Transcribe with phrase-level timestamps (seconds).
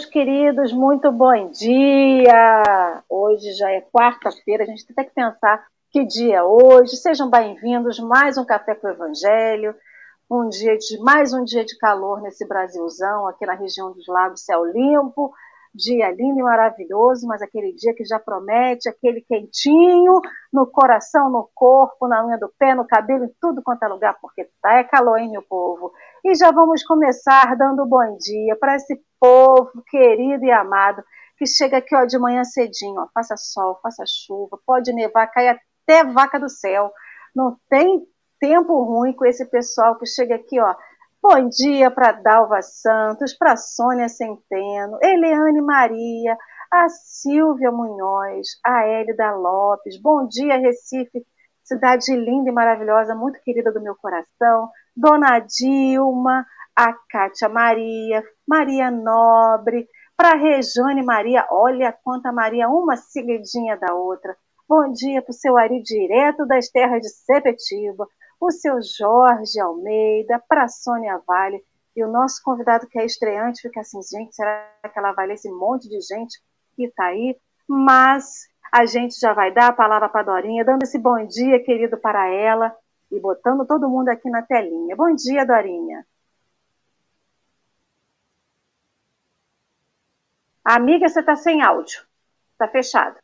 [0.00, 3.02] Meus queridos, muito bom dia!
[3.06, 6.96] Hoje já é quarta-feira, a gente tem que pensar que dia é hoje.
[6.96, 9.74] Sejam bem-vindos mais um Café com o Evangelho,
[10.30, 14.42] um dia de mais um dia de calor nesse Brasilzão, aqui na região dos Lagos,
[14.42, 15.34] céu limpo,
[15.74, 20.20] dia lindo e maravilhoso, mas aquele dia que já promete, aquele quentinho
[20.52, 24.16] no coração, no corpo, na unha do pé, no cabelo, em tudo quanto é lugar,
[24.20, 25.92] porque tá é calor, hein, meu povo?
[26.24, 31.02] E já vamos começar dando bom dia para esse povo querido e amado
[31.40, 35.48] que chega aqui ó, de manhã cedinho, ó, faça sol, faça chuva, pode nevar, cai
[35.48, 36.92] até vaca do céu.
[37.34, 38.06] Não tem
[38.38, 40.74] tempo ruim com esse pessoal que chega aqui, ó,
[41.22, 46.34] Bom dia para Dalva Santos, para Sônia Centeno, Eliane Maria,
[46.72, 50.00] a Silvia Munhoz, a Hélida Lopes.
[50.00, 51.22] Bom dia, Recife,
[51.62, 54.70] cidade linda e maravilhosa, muito querida do meu coração.
[54.96, 63.76] Dona Dilma, a Cátia Maria, Maria Nobre, para Rejane Maria, olha quanta Maria, uma seguidinha
[63.76, 64.34] da outra.
[64.66, 68.06] Bom dia para o seu Ari, direto das terras de Sepetiba
[68.40, 71.62] o seu Jorge Almeida, para a Sônia Vale.
[71.94, 75.34] E o nosso convidado que é estreante fica assim, gente, será que ela vai ler
[75.34, 76.40] esse monte de gente
[76.74, 77.38] que está aí?
[77.68, 81.62] Mas a gente já vai dar a palavra para a Dorinha, dando esse bom dia,
[81.62, 82.74] querido, para ela
[83.10, 84.96] e botando todo mundo aqui na telinha.
[84.96, 86.06] Bom dia, Dorinha.
[90.64, 92.02] Amiga, você está sem áudio.
[92.52, 93.18] Está fechado.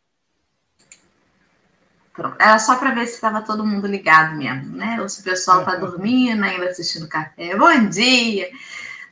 [2.17, 2.37] Pronto.
[2.41, 4.99] Era só para ver se estava todo mundo ligado mesmo, né?
[5.03, 7.55] Ou se o pessoal está dormindo, ainda assistindo café.
[7.55, 8.51] Bom dia!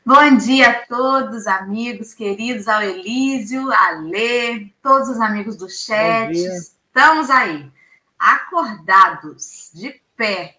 [0.07, 6.31] Bom dia a todos, amigos queridos, ao Elísio, a Lê, todos os amigos do chat.
[6.35, 7.71] Estamos aí,
[8.19, 10.59] acordados, de pé,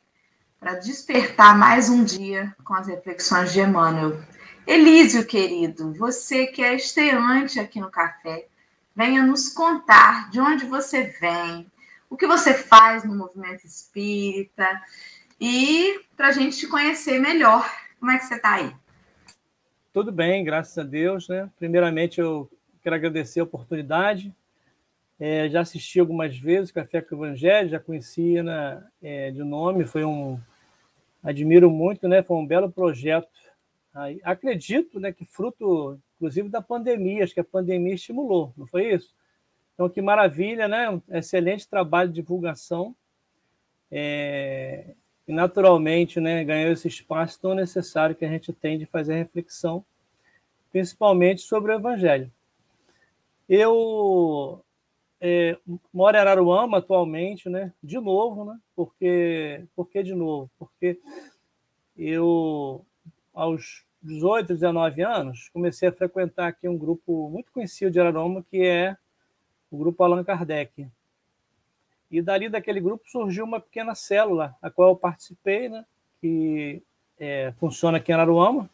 [0.59, 4.19] para despertar mais um dia com as reflexões de Emmanuel.
[4.65, 8.47] Elísio, querido, você que é estreante aqui no café,
[8.95, 11.71] venha nos contar de onde você vem,
[12.15, 14.81] o que você faz no movimento espírita
[15.39, 17.69] e para a gente te conhecer melhor.
[17.99, 18.73] Como é que você está aí?
[19.91, 21.27] Tudo bem, graças a Deus.
[21.27, 21.49] Né?
[21.59, 22.49] Primeiramente, eu
[22.81, 24.33] quero agradecer a oportunidade.
[25.19, 29.83] É, já assisti algumas vezes Café com o Evangelho, já conhecia né, é, de nome,
[29.83, 30.39] foi um.
[31.21, 32.21] Admiro muito, né?
[32.21, 33.27] Foi um belo projeto.
[34.23, 39.11] Acredito né, que fruto, inclusive, da pandemia, acho que a pandemia estimulou, não foi isso?
[39.75, 41.01] Então, que maravilha, né?
[41.11, 42.95] Excelente trabalho de divulgação.
[43.91, 44.95] É,
[45.27, 49.85] e, naturalmente, né, ganhou esse espaço tão necessário que a gente tem de fazer reflexão,
[50.71, 52.31] principalmente sobre o Evangelho.
[53.47, 54.63] Eu
[55.19, 55.57] é,
[55.93, 57.73] moro em Araruama atualmente, né?
[57.83, 58.57] De novo, né?
[58.75, 60.49] Porque, por que de novo?
[60.57, 60.99] Porque
[61.97, 62.85] eu,
[63.33, 68.63] aos 18, 19 anos, comecei a frequentar aqui um grupo muito conhecido de Araruama, que
[68.63, 68.95] é
[69.75, 70.87] o grupo Allan Kardec.
[72.09, 75.85] E dali daquele grupo surgiu uma pequena célula, a qual eu participei, né,
[76.21, 76.81] que
[77.19, 78.69] é, funciona aqui em Araruama,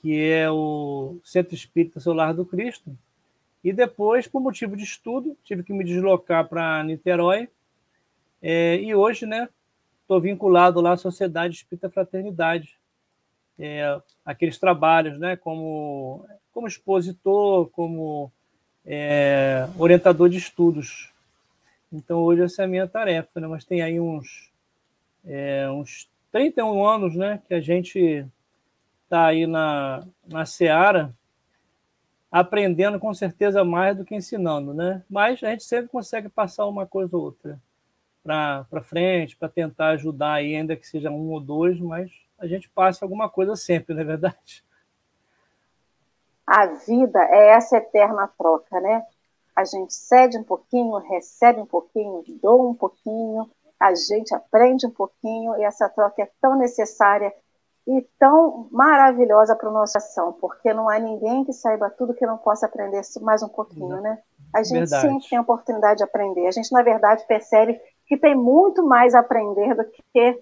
[0.00, 2.96] que é o Centro Espírita Solar do Cristo.
[3.62, 7.48] E depois, por motivo de estudo, tive que me deslocar para Niterói.
[8.40, 9.48] É, e hoje, né,
[10.02, 12.78] estou vinculado lá à Sociedade Espírita Fraternidade.
[13.58, 18.32] É, aqueles trabalhos, né, como, como expositor, como
[18.92, 21.12] é, orientador de estudos.
[21.92, 23.46] Então, hoje essa é a minha tarefa, né?
[23.46, 24.50] mas tem aí uns,
[25.24, 28.26] é, uns 31 anos né, que a gente
[29.04, 31.14] está aí na, na Seara,
[32.32, 35.02] aprendendo com certeza mais do que ensinando, né?
[35.10, 37.60] Mas a gente sempre consegue passar uma coisa ou outra
[38.22, 42.68] para frente, para tentar ajudar aí, ainda que seja um ou dois, mas a gente
[42.68, 44.62] passa alguma coisa sempre, não é verdade?
[46.50, 49.04] A vida é essa eterna troca, né?
[49.54, 53.48] A gente cede um pouquinho, recebe um pouquinho, doa um pouquinho,
[53.78, 57.32] a gente aprende um pouquinho e essa troca é tão necessária
[57.86, 62.26] e tão maravilhosa para a nossa ação, porque não há ninguém que saiba tudo que
[62.26, 64.18] não possa aprender mais um pouquinho, né?
[64.52, 65.02] A gente verdade.
[65.02, 66.48] sempre tem a oportunidade de aprender.
[66.48, 70.40] A gente, na verdade, percebe que tem muito mais a aprender do que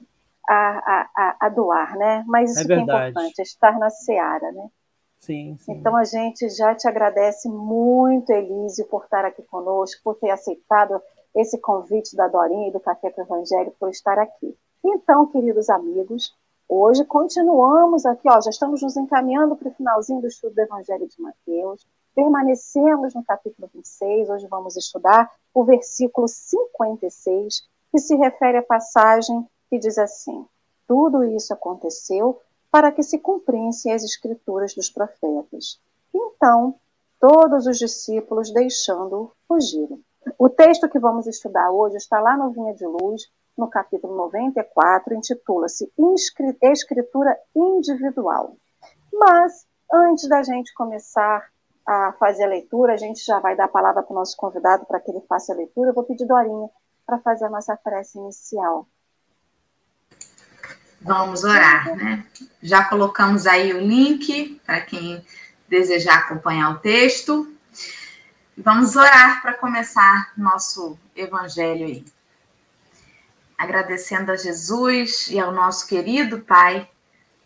[0.49, 2.25] a, a, a doar, né?
[2.26, 4.69] Mas isso é, que é importante, é estar na seara, né?
[5.18, 5.72] Sim, sim.
[5.72, 11.00] Então a gente já te agradece muito, Elísio, por estar aqui conosco, por ter aceitado
[11.34, 14.56] esse convite da Dorinha e do Café com o Evangelho, por estar aqui.
[14.84, 16.34] Então, queridos amigos,
[16.68, 21.08] hoje continuamos aqui, ó, já estamos nos encaminhando para o finalzinho do estudo do Evangelho
[21.08, 21.86] de Mateus.
[22.14, 29.46] Permanecemos no capítulo 26, hoje vamos estudar o versículo 56, que se refere à passagem
[29.68, 30.46] que diz assim:
[30.86, 35.80] Tudo isso aconteceu para que se cumprissem as escrituras dos profetas.
[36.14, 36.74] Então,
[37.20, 40.00] todos os discípulos deixando-o fugiram.
[40.38, 43.22] O texto que vamos estudar hoje está lá no Vinha de Luz,
[43.56, 45.90] no capítulo 94, intitula-se
[46.62, 48.56] Escritura Individual.
[49.12, 51.48] Mas, antes da gente começar
[51.86, 54.84] a fazer a leitura, a gente já vai dar a palavra para o nosso convidado
[54.84, 55.90] para que ele faça a leitura.
[55.90, 56.68] Eu vou pedir Dorinha
[57.06, 58.86] para fazer a nossa prece inicial.
[61.00, 62.24] Vamos orar, né?
[62.62, 65.24] Já colocamos aí o link para quem
[65.68, 67.52] desejar acompanhar o texto.
[68.56, 72.04] Vamos orar para começar nosso evangelho aí.
[73.56, 76.88] Agradecendo a Jesus e ao nosso querido Pai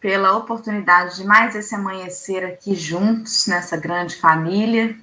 [0.00, 4.96] pela oportunidade de mais esse amanhecer aqui juntos, nessa grande família,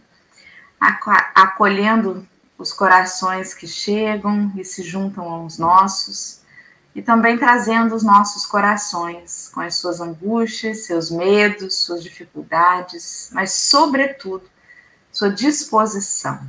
[1.33, 6.41] acolhendo os corações que chegam e se juntam aos nossos,
[6.95, 13.53] e também trazendo os nossos corações com as suas angústias, seus medos, suas dificuldades, mas,
[13.53, 14.43] sobretudo,
[15.11, 16.39] sua disposição.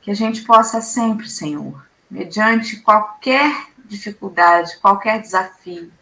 [0.00, 5.92] Que a gente possa sempre, Senhor, mediante qualquer dificuldade, qualquer desafio,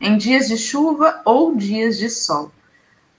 [0.00, 2.52] em dias de chuva ou dias de sol,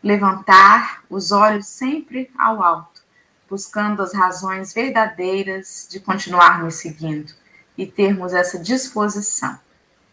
[0.03, 3.01] levantar os olhos sempre ao alto,
[3.49, 7.33] buscando as razões verdadeiras de continuar nos seguindo
[7.75, 9.57] e termos essa disposição.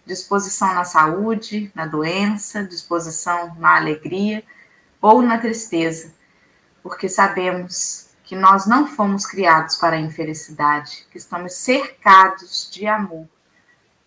[0.06, 4.44] Disposição na saúde, na doença, disposição na alegria
[5.00, 6.12] ou na tristeza,
[6.82, 13.28] porque sabemos que nós não fomos criados para a infelicidade, que estamos cercados de amor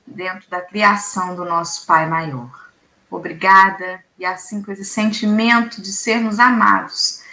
[0.05, 2.69] dentro da criação do nosso Pai maior.
[3.09, 7.23] Obrigada, e assim com esse sentimento de sermos amados,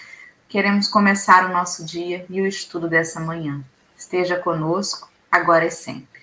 [0.49, 3.65] queremos começar o nosso dia e o estudo dessa manhã.
[3.97, 6.14] Esteja conosco, agora e sempre.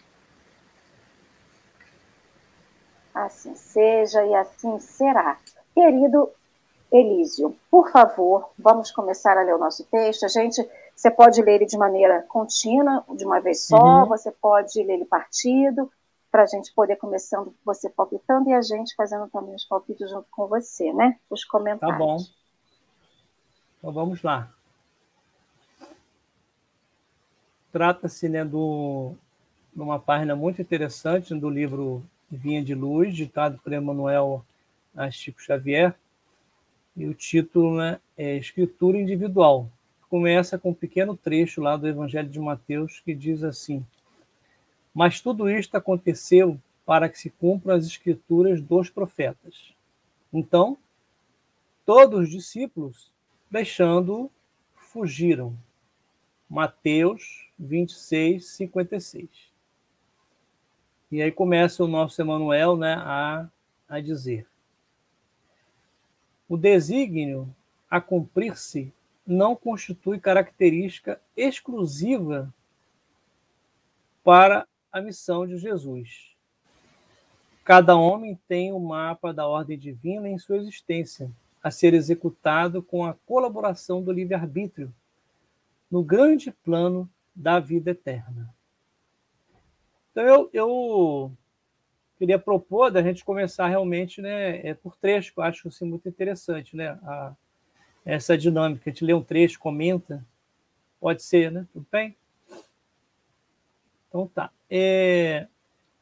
[3.13, 5.37] Assim seja e assim será.
[5.73, 6.29] Querido
[6.91, 10.25] Elísio, por favor, vamos começar a ler o nosso texto.
[10.25, 14.05] A gente, você pode ler ele de maneira contínua, de uma vez só, uhum.
[14.05, 15.89] você pode ler ele partido,
[16.29, 20.27] para a gente poder começando você palpitando e a gente fazendo também os palpites junto
[20.31, 21.19] com você, né?
[21.29, 21.97] Os comentários.
[21.97, 22.17] Tá bom.
[23.79, 24.49] Então vamos lá.
[27.71, 29.13] Trata-se né, do,
[29.73, 34.45] de uma página muito interessante do livro Vinha de Luz, ditado por Emmanuel
[35.11, 35.93] Chico Xavier,
[36.95, 39.69] e o título né, é Escritura Individual.
[40.09, 43.85] Começa com um pequeno trecho lá do Evangelho de Mateus que diz assim:
[44.93, 49.73] Mas tudo isto aconteceu para que se cumpram as escrituras dos profetas.
[50.33, 50.77] Então,
[51.85, 53.11] todos os discípulos,
[53.49, 54.31] deixando-o,
[54.75, 55.55] fugiram.
[56.49, 59.50] Mateus 26, 56.
[61.11, 63.49] E aí começa o nosso Emanuel né, a,
[63.89, 64.47] a dizer:
[66.47, 67.53] o desígnio
[67.89, 68.93] a cumprir-se
[69.27, 72.53] não constitui característica exclusiva
[74.23, 76.31] para a missão de Jesus.
[77.63, 82.81] Cada homem tem o um mapa da ordem divina em sua existência, a ser executado
[82.81, 84.93] com a colaboração do livre-arbítrio
[85.89, 88.53] no grande plano da vida eterna.
[90.11, 91.31] Então, eu, eu
[92.17, 96.07] queria propor da gente começar realmente né, é, por trecho, que eu acho assim, muito
[96.07, 96.89] interessante, né?
[97.03, 97.33] A,
[98.05, 98.89] essa dinâmica.
[98.89, 100.25] A gente lê um trecho, comenta,
[100.99, 101.67] pode ser, né?
[101.71, 102.15] Tudo bem?
[104.07, 104.51] Então tá.
[104.69, 105.47] É,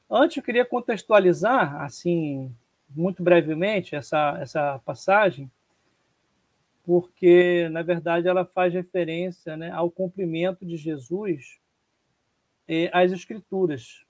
[0.09, 2.53] antes eu queria contextualizar, assim,
[2.89, 5.51] muito brevemente, essa, essa passagem,
[6.83, 11.59] porque, na verdade, ela faz referência né, ao cumprimento de Jesus
[12.69, 14.05] é, às Escrituras.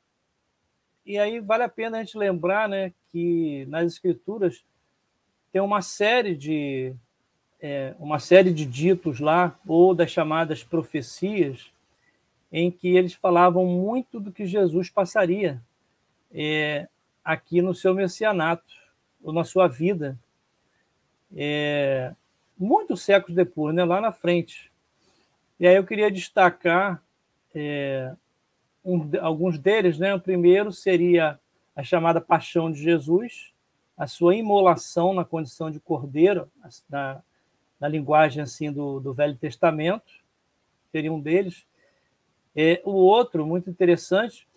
[1.06, 4.64] E aí vale a pena a gente lembrar né, que nas escrituras
[5.52, 6.94] tem uma série de
[7.62, 11.72] é, uma série de ditos lá, ou das chamadas profecias,
[12.52, 15.62] em que eles falavam muito do que Jesus passaria
[16.32, 16.88] é,
[17.24, 18.74] aqui no seu messianato,
[19.22, 20.18] ou na sua vida,
[21.36, 22.14] é,
[22.58, 24.72] muitos séculos depois, né, lá na frente.
[25.60, 27.04] E aí eu queria destacar
[27.54, 28.14] é,
[29.22, 30.14] alguns deles, né?
[30.14, 31.40] O primeiro seria
[31.76, 33.54] a chamada paixão de Jesus,
[33.98, 36.50] a sua imolação na condição de cordeiro,
[36.90, 37.22] na,
[37.80, 40.12] na linguagem assim do, do Velho Testamento,
[40.92, 41.66] seria um deles.
[42.56, 44.48] É, o outro, muito interessante,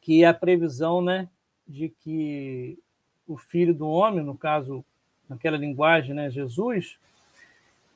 [0.00, 1.28] que é a previsão né,
[1.66, 2.78] de que
[3.26, 4.84] o filho do homem, no caso,
[5.28, 6.98] naquela linguagem, né, Jesus,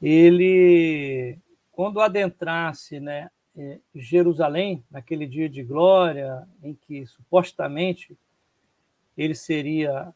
[0.00, 1.38] ele,
[1.72, 8.16] quando adentrasse né, é, Jerusalém, naquele dia de glória, em que supostamente
[9.16, 10.14] ele seria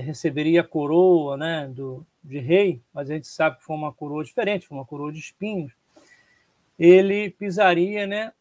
[0.00, 4.24] receberia a coroa né, do, de rei, mas a gente sabe que foi uma coroa
[4.24, 5.72] diferente, foi uma coroa de espinhos.
[6.78, 8.32] Ele pisaria, né,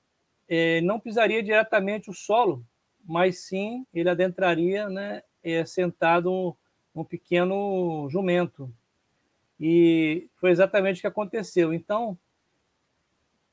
[0.48, 2.65] é, não pisaria diretamente o solo,
[3.05, 6.55] mas sim ele adentraria, né, é, sentado
[6.95, 8.74] num pequeno jumento.
[9.60, 11.74] E foi exatamente o que aconteceu.
[11.74, 12.17] Então,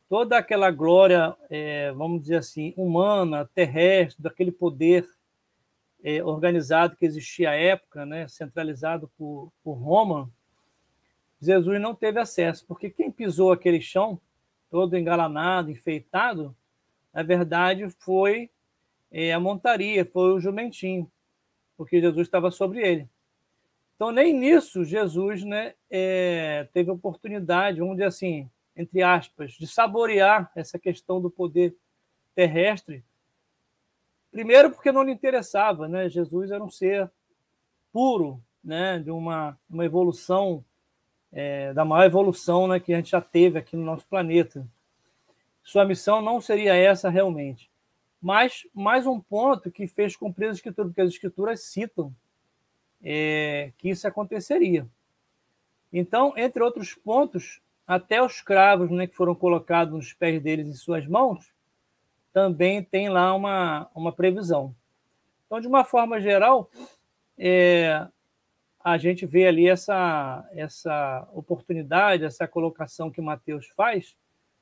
[0.08, 5.08] toda aquela glória, é, vamos dizer assim, humana, terrestre, daquele poder
[6.02, 10.30] é, organizado que existia à época, né, centralizado por, por Roma,
[11.40, 14.20] Jesus não teve acesso, porque quem pisou aquele chão,
[14.70, 16.54] todo engalanado, enfeitado,
[17.12, 18.50] na verdade foi
[19.10, 21.10] é, a montaria, foi o jumentinho,
[21.76, 23.08] porque Jesus estava sobre ele.
[23.94, 30.52] Então, nem nisso Jesus né, é, teve oportunidade, vamos dizer assim, entre aspas, de saborear
[30.54, 31.76] essa questão do poder
[32.32, 33.04] terrestre.
[34.30, 36.08] Primeiro, porque não lhe interessava, né?
[36.08, 37.10] Jesus era um ser
[37.92, 39.00] puro, né?
[39.00, 40.64] De uma, uma evolução,
[41.32, 44.64] é, da maior evolução né, que a gente já teve aqui no nosso planeta.
[45.64, 47.68] Sua missão não seria essa realmente.
[48.22, 52.14] Mas mais um ponto que fez cumprir as escrituras, porque as escrituras citam
[53.02, 54.86] é, que isso aconteceria.
[55.92, 60.74] Então, entre outros pontos, até os cravos né, que foram colocados nos pés deles em
[60.74, 61.50] suas mãos,
[62.34, 64.76] também tem lá uma, uma previsão.
[65.46, 66.70] Então, de uma forma geral,
[67.38, 68.06] é,
[68.84, 74.14] a gente vê ali essa, essa oportunidade, essa colocação que Mateus faz,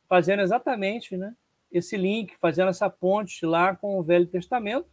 [0.08, 1.34] fazendo exatamente né,
[1.72, 4.88] esse link, fazendo essa ponte lá com o Velho Testamento,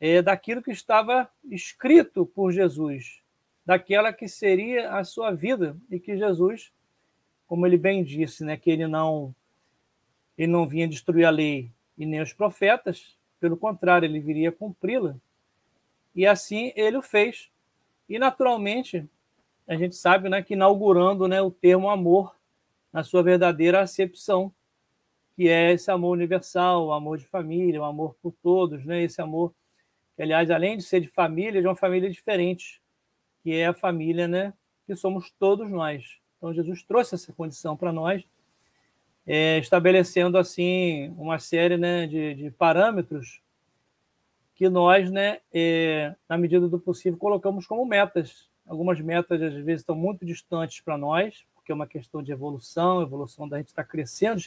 [0.00, 3.20] é, daquilo que estava escrito por Jesus,
[3.64, 6.72] daquela que seria a sua vida e que Jesus
[7.46, 9.34] como ele bem disse, né, que ele não
[10.36, 15.16] ele não vinha destruir a lei e nem os profetas, pelo contrário, ele viria cumpri-la.
[16.14, 17.50] E assim ele o fez.
[18.08, 19.08] E naturalmente,
[19.66, 22.36] a gente sabe, né, que inaugurando, né, o termo amor
[22.92, 24.52] na sua verdadeira acepção,
[25.34, 29.20] que é esse amor universal, o amor de família, o amor por todos, né, esse
[29.20, 29.54] amor
[30.16, 32.80] que aliás, além de ser de família, é de uma família diferente,
[33.42, 34.54] que é a família, né,
[34.86, 36.18] que somos todos nós.
[36.36, 38.24] Então, Jesus trouxe essa condição para nós,
[39.26, 43.40] é, estabelecendo, assim, uma série né, de, de parâmetros
[44.54, 48.48] que nós, né, é, na medida do possível, colocamos como metas.
[48.66, 53.02] Algumas metas, às vezes, estão muito distantes para nós, porque é uma questão de evolução,
[53.02, 54.40] evolução da gente estar tá crescendo,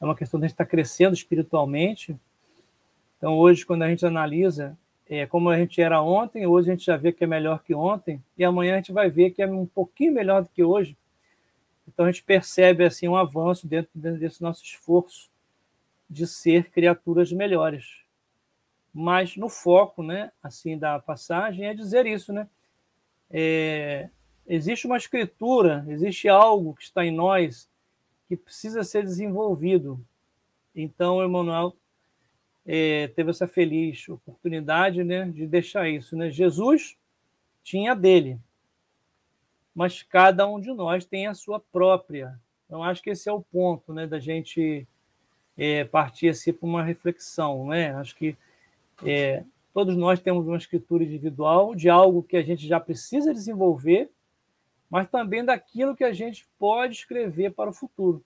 [0.00, 2.16] é uma questão da gente estar tá crescendo espiritualmente.
[3.18, 4.78] Então, hoje, quando a gente analisa
[5.10, 7.74] é, como a gente era ontem, hoje a gente já vê que é melhor que
[7.74, 10.96] ontem, e amanhã a gente vai ver que é um pouquinho melhor do que hoje,
[12.00, 15.28] então a gente percebe assim um avanço dentro desse nosso esforço
[16.08, 18.00] de ser criaturas melhores.
[18.90, 22.48] Mas no foco, né, assim da passagem é dizer isso, né?
[23.30, 24.08] É,
[24.46, 27.68] existe uma escritura, existe algo que está em nós
[28.26, 30.02] que precisa ser desenvolvido.
[30.74, 31.76] Então, Emmanuel
[32.64, 36.16] é, teve essa feliz oportunidade né, de deixar isso.
[36.16, 36.30] Né?
[36.30, 36.96] Jesus
[37.62, 38.38] tinha dele,
[39.74, 42.38] mas cada um de nós tem a sua própria.
[42.66, 44.86] Então, acho que esse é o ponto né, da gente
[45.56, 47.66] é, partir assim para uma reflexão.
[47.68, 47.94] Né?
[47.94, 48.36] Acho que
[49.04, 54.10] é, todos nós temos uma escritura individual de algo que a gente já precisa desenvolver,
[54.88, 58.24] mas também daquilo que a gente pode escrever para o futuro.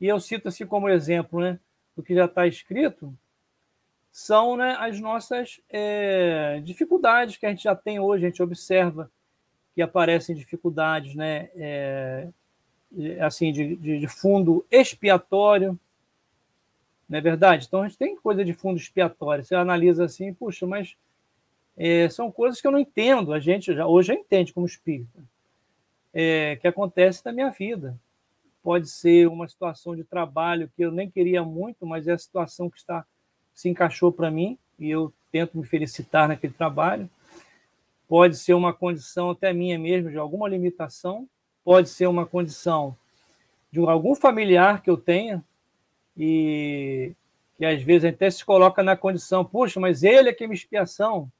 [0.00, 1.58] E eu cito assim como exemplo né,
[1.96, 3.16] do que já está escrito,
[4.10, 9.10] são né, as nossas é, dificuldades que a gente já tem hoje, a gente observa
[9.74, 12.28] que aparecem dificuldades, né, é,
[13.20, 15.78] assim, de, de, de, fundo expiatório,
[17.08, 17.66] não é verdade?
[17.66, 19.44] Então a gente tem coisa de fundo expiatório.
[19.44, 20.96] Você analisa assim, puxa, mas
[21.76, 23.32] é, são coisas que eu não entendo.
[23.32, 25.22] A gente já hoje já entende como espírita,
[26.12, 27.98] é, que acontece na minha vida.
[28.62, 32.70] Pode ser uma situação de trabalho que eu nem queria muito, mas é a situação
[32.70, 33.04] que está
[33.54, 37.08] se encaixou para mim e eu tento me felicitar naquele trabalho
[38.08, 41.28] pode ser uma condição até minha mesmo, de alguma limitação,
[41.64, 42.96] pode ser uma condição
[43.70, 45.42] de algum familiar que eu tenha,
[46.16, 47.14] e
[47.56, 50.56] que às vezes até se coloca na condição, puxa, mas ele é que é minha
[50.56, 51.30] expiação.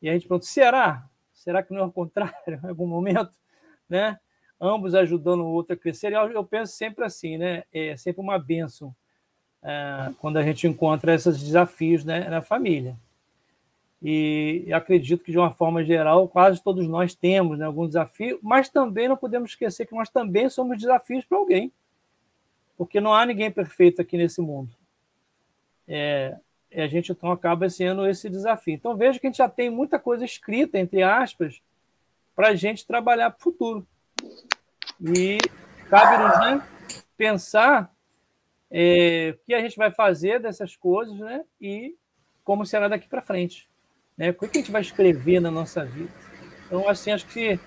[0.00, 1.08] E a gente pergunta, será?
[1.34, 3.30] Será que não é o contrário, em algum momento?
[3.88, 4.18] Né?
[4.60, 6.12] Ambos ajudando o outro a crescer.
[6.12, 7.62] Eu, eu penso sempre assim, né?
[7.72, 8.92] É sempre uma bênção
[9.62, 12.96] é, quando a gente encontra esses desafios né, na família.
[14.02, 18.68] E acredito que, de uma forma geral, quase todos nós temos né, algum desafio, mas
[18.68, 21.72] também não podemos esquecer que nós também somos desafios para alguém,
[22.76, 24.70] porque não há ninguém perfeito aqui nesse mundo.
[25.88, 26.36] É,
[26.74, 28.74] a gente então acaba sendo esse desafio.
[28.74, 31.62] Então veja que a gente já tem muita coisa escrita, entre aspas,
[32.34, 33.86] para a gente trabalhar para o futuro.
[35.00, 35.38] E
[35.88, 36.66] cabe-nos né,
[37.16, 37.94] pensar
[38.70, 41.96] é, o que a gente vai fazer dessas coisas né, e
[42.44, 43.68] como será daqui para frente.
[44.16, 44.30] Né?
[44.30, 46.10] O que a gente vai escrever na nossa vida.
[46.66, 47.58] Então, assim, acho que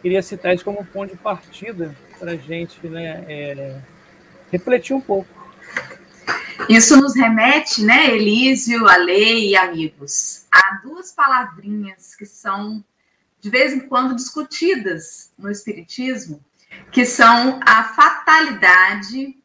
[0.00, 3.80] queria citar isso como ponto de partida para a gente né, é,
[4.50, 5.28] refletir um pouco.
[6.68, 12.84] Isso nos remete, né, Elísio, Ale e amigos, a duas palavrinhas que são
[13.40, 16.44] de vez em quando discutidas no Espiritismo,
[16.92, 19.36] que são a fatalidade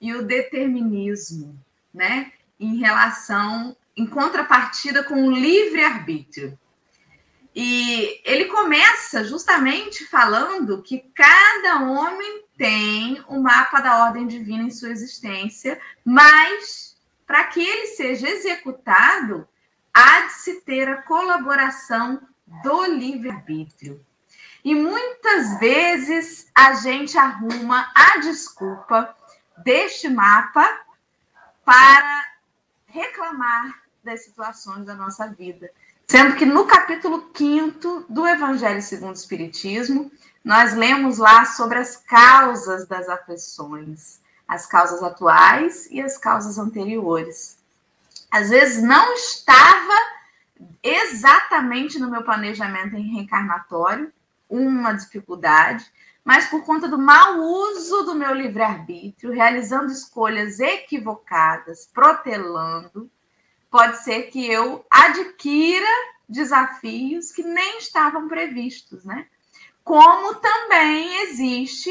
[0.00, 1.58] e o determinismo,
[1.92, 2.32] né?
[2.58, 6.58] Em relação, em contrapartida com o livre-arbítrio.
[7.54, 14.70] E ele começa justamente falando que cada homem tem o mapa da ordem divina em
[14.70, 16.96] sua existência, mas
[17.26, 19.46] para que ele seja executado,
[19.92, 22.20] há de se ter a colaboração
[22.62, 24.04] do livre-arbítrio.
[24.64, 29.14] E muitas vezes a gente arruma a desculpa
[29.58, 30.66] deste mapa
[31.64, 32.24] para
[32.86, 35.70] reclamar das situações da nossa vida.
[36.08, 40.10] Sendo que no capítulo 5 do Evangelho segundo o Espiritismo,
[40.44, 47.58] nós lemos lá sobre as causas das aflições, as causas atuais e as causas anteriores.
[48.30, 49.94] Às vezes não estava
[50.82, 54.12] exatamente no meu planejamento reencarnatório
[54.50, 55.84] uma dificuldade,
[56.24, 63.10] mas por conta do mau uso do meu livre-arbítrio, realizando escolhas equivocadas, protelando,
[63.72, 65.86] pode ser que eu adquira
[66.28, 69.26] desafios que nem estavam previstos, né?
[69.82, 71.90] Como também existe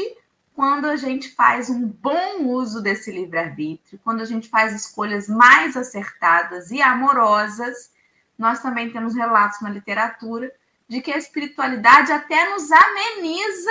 [0.54, 5.76] quando a gente faz um bom uso desse livre-arbítrio, quando a gente faz escolhas mais
[5.76, 7.90] acertadas e amorosas,
[8.38, 10.52] nós também temos relatos na literatura
[10.86, 13.70] de que a espiritualidade até nos ameniza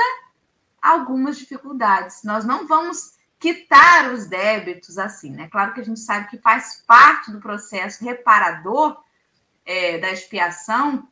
[0.82, 2.24] algumas dificuldades.
[2.24, 5.50] Nós não vamos quitar os débitos assim, né?
[5.52, 9.04] Claro que a gente sabe que faz parte do processo reparador
[9.66, 11.08] é, da expiação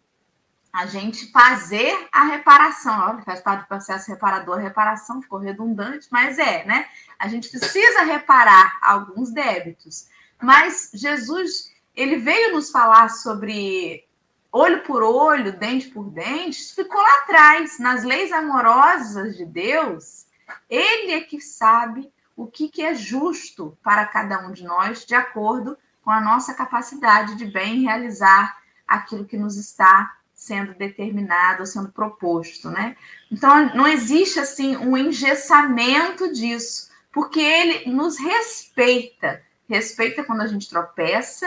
[0.72, 3.00] a gente fazer a reparação.
[3.00, 6.88] Olha, faz parte do processo reparador, a reparação ficou redundante, mas é, né?
[7.18, 10.08] A gente precisa reparar alguns débitos.
[10.40, 14.08] Mas Jesus, ele veio nos falar sobre
[14.52, 20.28] olho por olho, dente por dente, ficou lá atrás, nas leis amorosas de Deus.
[20.70, 25.14] Ele é que sabe o que, que é justo para cada um de nós, de
[25.14, 31.92] acordo com a nossa capacidade de bem realizar aquilo que nos está sendo determinado, sendo
[31.92, 32.96] proposto, né?
[33.30, 40.70] Então não existe assim um engessamento disso, porque ele nos respeita, respeita quando a gente
[40.70, 41.46] tropeça,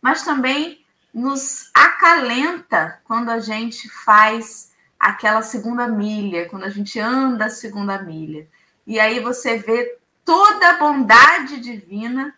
[0.00, 7.44] mas também nos acalenta quando a gente faz aquela segunda milha, quando a gente anda
[7.44, 8.48] a segunda milha.
[8.84, 12.34] E aí você vê toda a bondade divina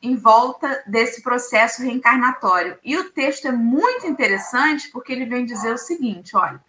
[0.00, 2.78] em volta desse processo reencarnatório.
[2.84, 6.62] E o texto é muito interessante porque ele vem dizer o seguinte: olha,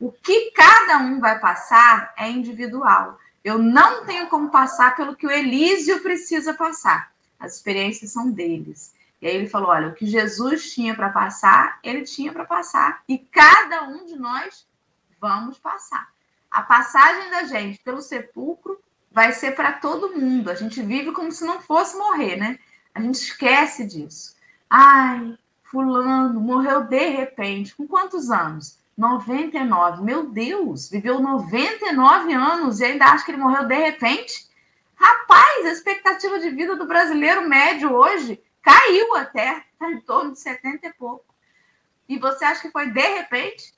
[0.00, 3.18] o que cada um vai passar é individual.
[3.44, 7.12] Eu não tenho como passar pelo que o Elísio precisa passar.
[7.38, 8.94] As experiências são deles.
[9.20, 13.02] E aí ele falou: olha, o que Jesus tinha para passar, ele tinha para passar.
[13.08, 14.66] E cada um de nós
[15.20, 16.08] vamos passar.
[16.50, 18.80] A passagem da gente pelo sepulcro
[19.18, 20.48] vai ser para todo mundo.
[20.48, 22.56] A gente vive como se não fosse morrer, né?
[22.94, 24.36] A gente esquece disso.
[24.70, 27.74] Ai, fulano morreu de repente.
[27.74, 28.78] Com quantos anos?
[28.96, 30.04] 99.
[30.04, 34.48] Meu Deus, viveu 99 anos e ainda acha que ele morreu de repente?
[34.94, 40.38] Rapaz, a expectativa de vida do brasileiro médio hoje caiu até, está em torno de
[40.38, 41.24] 70 e pouco.
[42.08, 43.74] E você acha que foi de repente?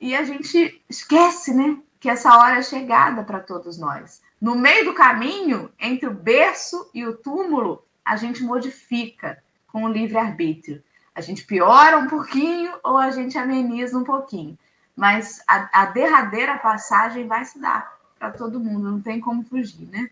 [0.00, 1.76] E a gente esquece, né?
[1.98, 4.24] Que essa hora é chegada para todos nós.
[4.46, 9.88] No meio do caminho, entre o berço e o túmulo, a gente modifica com o
[9.88, 10.80] livre-arbítrio.
[11.12, 14.56] A gente piora um pouquinho ou a gente ameniza um pouquinho.
[14.94, 19.88] Mas a, a derradeira passagem vai se dar para todo mundo, não tem como fugir,
[19.88, 20.08] né?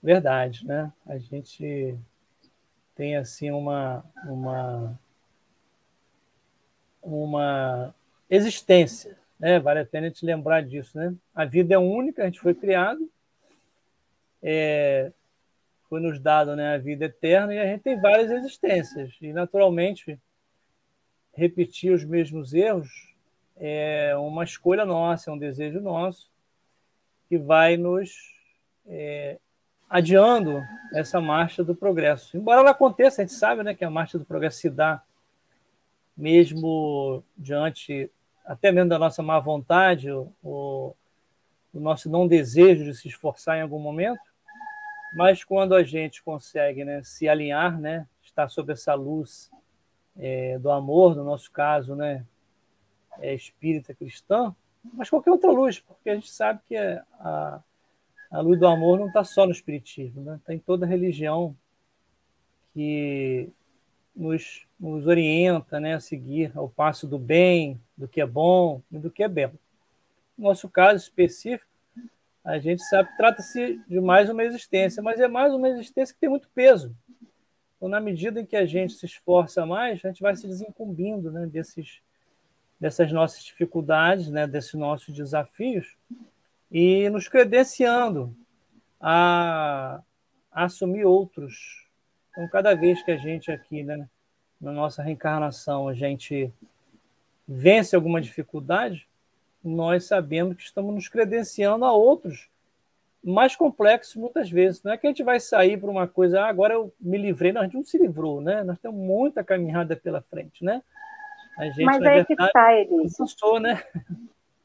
[0.00, 0.92] Verdade, né?
[1.04, 1.98] A gente
[2.94, 4.96] tem assim uma uma
[7.02, 7.92] uma
[8.30, 9.58] existência, né?
[9.58, 11.12] Vale a pena gente lembrar disso, né?
[11.34, 13.10] A vida é única, a gente foi criado,
[14.40, 15.10] é,
[15.88, 20.18] foi nos dado, né, a vida eterna e a gente tem várias existências e naturalmente
[21.34, 22.88] repetir os mesmos erros
[23.56, 26.30] é uma escolha nossa, é um desejo nosso
[27.28, 28.10] que vai nos
[28.86, 29.38] é,
[29.90, 30.62] adiando
[30.94, 32.36] essa marcha do progresso.
[32.36, 35.02] Embora ela aconteça, a gente sabe né, que a marcha do progresso se dá
[36.16, 38.10] mesmo diante,
[38.44, 40.94] até mesmo da nossa má vontade, o, o,
[41.74, 44.20] nosso não desejo de se esforçar em algum momento,
[45.14, 49.50] mas quando a gente consegue né, se alinhar, né, estar sob essa luz
[50.16, 52.24] é, do amor, no nosso caso, né,
[53.20, 54.54] é espírita cristã,
[54.92, 57.62] mas qualquer outra luz, porque a gente sabe que a,
[58.30, 60.36] a luz do amor não está só no espiritismo, né?
[60.36, 61.54] está em toda religião
[62.72, 63.50] que
[64.16, 68.98] nos, nos orienta né, a seguir ao passo do bem, do que é bom e
[68.98, 69.58] do que é belo.
[70.36, 71.70] No nosso caso específico,
[72.44, 76.20] a gente sabe que trata-se de mais uma existência, mas é mais uma existência que
[76.20, 76.94] tem muito peso.
[77.76, 81.30] Então, na medida em que a gente se esforça mais, a gente vai se desencumbindo
[81.30, 82.00] né, desses,
[82.80, 85.96] dessas nossas dificuldades, né, desses nossos desafios,
[86.70, 88.34] e nos credenciando
[89.00, 90.02] a,
[90.50, 91.86] a assumir outros.
[92.32, 94.08] Então, cada vez que a gente aqui, né,
[94.62, 96.52] na nossa reencarnação, a gente
[97.46, 99.08] vence alguma dificuldade,
[99.62, 102.48] nós sabemos que estamos nos credenciando a outros
[103.22, 104.82] mais complexos muitas vezes.
[104.82, 107.52] Não é que a gente vai sair para uma coisa, ah, agora eu me livrei.
[107.52, 108.64] Gente não se livrou, né?
[108.64, 110.82] Nós temos muita caminhada pela frente, né?
[111.58, 113.16] A gente, Mas é que está, Elise.
[113.60, 113.82] né?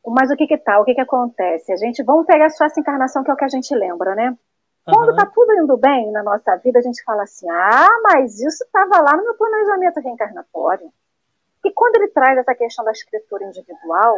[0.06, 0.80] Mas o que que tá?
[0.80, 1.72] O que que acontece?
[1.72, 4.36] A gente, vamos pegar só essa encarnação que é o que a gente lembra, né?
[4.90, 8.64] Quando está tudo indo bem na nossa vida, a gente fala assim: ah, mas isso
[8.64, 10.92] estava lá no meu planejamento reencarnatório.
[11.66, 14.16] E quando ele traz essa questão da escritura individual,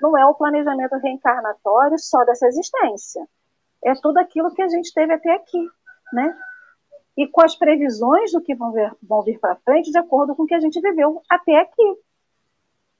[0.00, 3.26] não é o planejamento reencarnatório só dessa existência.
[3.84, 5.68] É tudo aquilo que a gente teve até aqui,
[6.12, 6.36] né?
[7.16, 10.42] E com as previsões do que vão, ver, vão vir para frente, de acordo com
[10.44, 11.98] o que a gente viveu até aqui.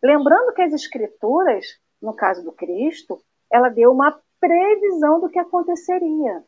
[0.02, 1.66] Lembrando que as escrituras
[2.00, 3.20] no caso do Cristo,
[3.52, 6.42] ela deu uma previsão do que aconteceria.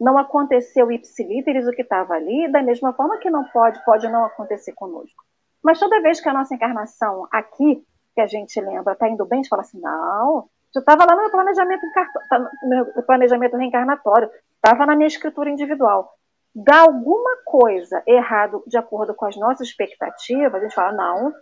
[0.00, 4.24] Não aconteceu ipsilíteres o que estava ali, da mesma forma que não pode, pode não
[4.24, 5.22] acontecer conosco.
[5.62, 9.38] Mas toda vez que a nossa encarnação aqui, que a gente lembra, está indo bem,
[9.38, 11.82] a gente fala assim, não, eu estava lá no meu planejamento,
[12.28, 16.12] tá meu planejamento reencarnatório, estava na minha escritura individual.
[16.54, 21.32] Dá alguma coisa errado de acordo com as nossas expectativas, a gente fala, não,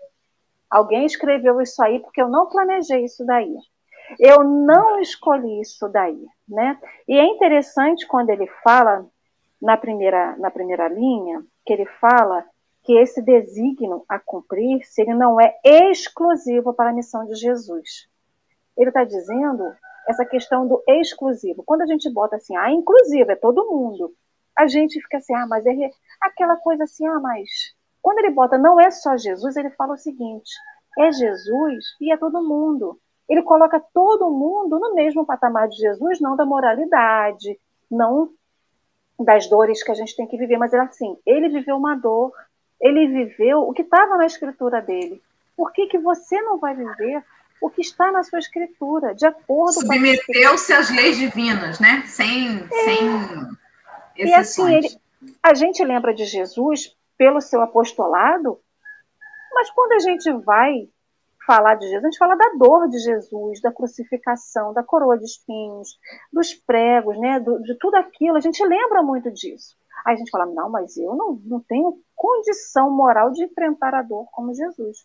[0.70, 3.52] Alguém escreveu isso aí porque eu não planejei isso daí.
[4.18, 6.78] Eu não escolhi isso daí, né?
[7.06, 9.06] E é interessante quando ele fala
[9.60, 12.44] na primeira, na primeira linha, que ele fala
[12.82, 18.08] que esse desígnio a cumprir-se, ele não é exclusivo para a missão de Jesus.
[18.76, 19.64] Ele está dizendo
[20.08, 21.62] essa questão do exclusivo.
[21.64, 24.14] Quando a gente bota assim, ah, inclusivo, é todo mundo,
[24.56, 25.74] a gente fica assim, ah, mas é
[26.20, 29.98] aquela coisa assim, ah, mas quando ele bota não é só Jesus, ele fala o
[29.98, 30.50] seguinte:
[30.98, 32.98] é Jesus e é todo mundo.
[33.30, 37.56] Ele coloca todo mundo no mesmo patamar de Jesus, não da moralidade,
[37.88, 38.28] não
[39.16, 42.32] das dores que a gente tem que viver, mas é assim, ele viveu uma dor,
[42.80, 45.22] ele viveu o que estava na escritura dele.
[45.56, 47.22] Por que, que você não vai viver
[47.60, 52.02] o que está na sua escritura, de acordo Submeteu-se às leis divinas, né?
[52.06, 52.84] Sem, é.
[52.84, 52.98] sem
[54.16, 54.88] E assim, ele,
[55.40, 58.58] a gente lembra de Jesus pelo seu apostolado,
[59.52, 60.88] mas quando a gente vai
[61.50, 65.24] falar de Jesus, a gente fala da dor de Jesus, da crucificação, da coroa de
[65.24, 65.98] espinhos,
[66.32, 68.36] dos pregos, né, do, de tudo aquilo.
[68.36, 69.76] A gente lembra muito disso.
[70.06, 74.02] Aí a gente fala, não, mas eu não, não tenho condição moral de enfrentar a
[74.02, 74.98] dor como Jesus.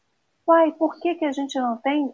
[0.47, 2.13] Uai, por que, que a gente não tem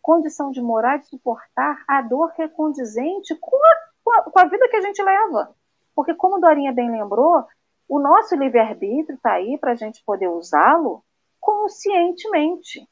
[0.00, 4.68] condição de moral de suportar a dor que é condizente com a, com a vida
[4.68, 5.56] que a gente leva?
[5.92, 7.44] Porque, como Dorinha bem lembrou,
[7.88, 11.02] o nosso livre-arbítrio está aí para a gente poder usá-lo
[11.40, 12.88] conscientemente.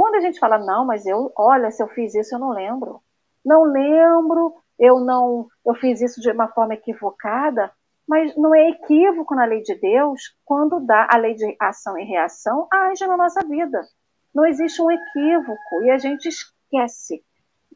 [0.00, 3.02] Quando a gente fala, não, mas eu, olha, se eu fiz isso, eu não lembro.
[3.44, 7.70] Não lembro, eu não, eu fiz isso de uma forma equivocada,
[8.08, 12.04] mas não é equívoco na lei de Deus quando dá a lei de ação e
[12.04, 13.86] reação age na nossa vida.
[14.34, 17.22] Não existe um equívoco e a gente esquece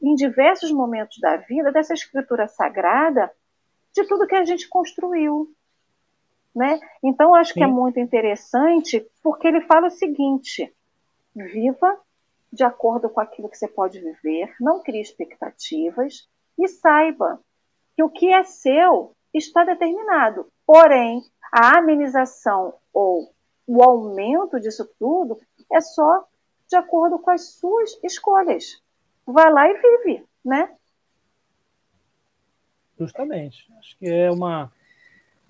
[0.02, 3.30] em diversos momentos da vida dessa escritura sagrada
[3.92, 5.46] de tudo que a gente construiu,
[6.56, 6.80] né?
[7.02, 7.60] Então, acho Sim.
[7.60, 10.74] que é muito interessante, porque ele fala o seguinte:
[11.36, 12.02] viva
[12.54, 17.40] de acordo com aquilo que você pode viver, não crie expectativas e saiba
[17.96, 20.46] que o que é seu está determinado.
[20.64, 21.20] Porém,
[21.52, 23.34] a amenização ou
[23.66, 25.38] o aumento disso tudo
[25.72, 26.24] é só
[26.68, 28.80] de acordo com as suas escolhas.
[29.26, 30.76] Vai lá e vive, né?
[32.98, 33.66] Justamente.
[33.78, 34.70] Acho que é uma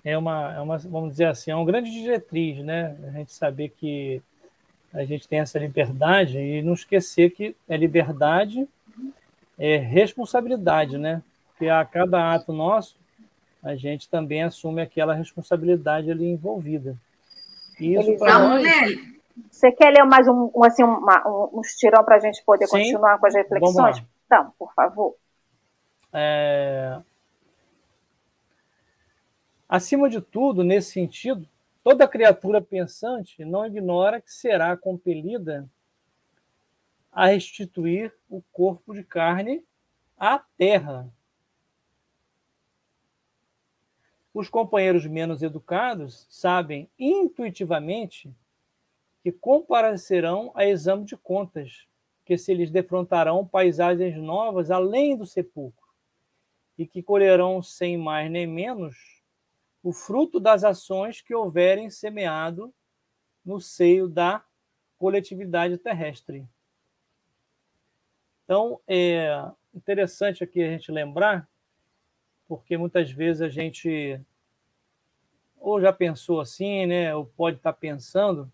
[0.03, 2.97] é uma, é uma, vamos dizer assim, é um grande diretriz, né?
[3.07, 4.21] A gente saber que
[4.95, 8.67] a gente tem essa liberdade e não esquecer que é liberdade,
[9.59, 11.21] é responsabilidade, né?
[11.49, 12.97] Porque a cada ato nosso,
[13.61, 16.95] a gente também assume aquela responsabilidade ali envolvida.
[17.79, 19.15] Isso Vamos ler.
[19.51, 22.65] Você quer ler mais um, um assim, uma, um, um estirão para a gente poder
[22.67, 22.77] Sim.
[22.77, 24.01] continuar com as reflexões?
[24.25, 25.13] Então, por favor.
[26.13, 26.97] É...
[29.67, 31.45] Acima de tudo, nesse sentido,
[31.85, 35.69] toda criatura pensante não ignora que será compelida
[37.11, 39.63] a restituir o corpo de carne
[40.17, 41.07] à terra.
[44.33, 48.35] Os companheiros menos educados sabem intuitivamente
[49.21, 51.85] que comparecerão a exame de contas,
[52.25, 55.87] que se lhes defrontarão paisagens novas além do sepulcro,
[56.79, 59.14] e que colherão sem mais nem menos
[59.85, 62.73] o fruto das ações que houverem semeado
[63.45, 64.43] no seio da
[64.97, 66.43] coletividade terrestre.
[68.43, 71.47] Então, é interessante aqui a gente lembrar,
[72.47, 74.19] porque muitas vezes a gente
[75.59, 78.51] ou já pensou assim, né, ou pode estar pensando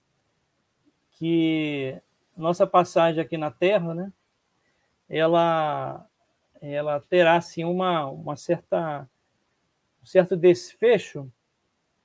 [1.12, 1.98] que
[2.36, 4.12] nossa passagem aqui na Terra, né,
[5.08, 6.06] ela
[6.62, 9.10] ela terá assim uma uma certa
[10.02, 11.32] um certo desfecho